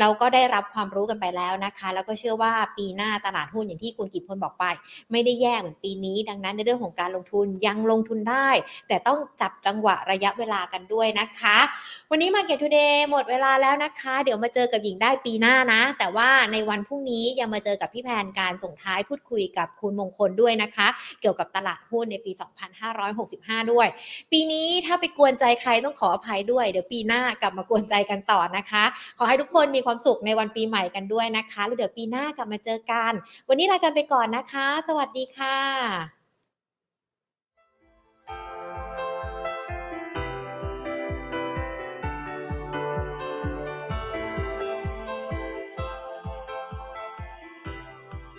[0.00, 4.64] เราก็ได้รับความรู้กันไปแล้วนะคะ แล้วก็เชื่อว่าปีหน้าตลาดหุ้นอย่างที่คุณกิตพลบอกไป
[5.12, 8.48] ไม่ได้แย่เหมือนปีนี้ ดังนั้นในเรื่องของการลงทุนยังลงทุนได้
[8.88, 11.58] แต่ต้องจับจังหวะระยะเวลากันด้วยนะคะ
[12.16, 20.88] วันนี้ Market Today หมดเวลาแล้วนะคะ เดี๋ยวมาเจอกับหญิงได้ปีหน้านะ แต่ว่าในวันพรุ่งนี้ยังมาเจอกับพี่แพนการส่งท้ายพูดคุยกับคุณมงคลด้วยนะคะ
[21.20, 22.32] เกี่ยวกับตลาดหุ้นในปี
[23.02, 23.88] 2565 ด้วย
[24.32, 28.84] ปีนี้ถ้าไปกวนใจใครต้องขออภัยด้วย เดี๋ยวปีหน้ากลับมากวนใจกันต่อนะคะ
[29.18, 33.12] ขอให้ทุกคนมีความสุขในวันปีใหม่กันด้วยนะคะแล้วเดี๋ยวปีหน้ากลับมาเจอกัน
[33.48, 35.58] วันนี้ลากันไปก่อนนะคะ สวัสดีค่ะ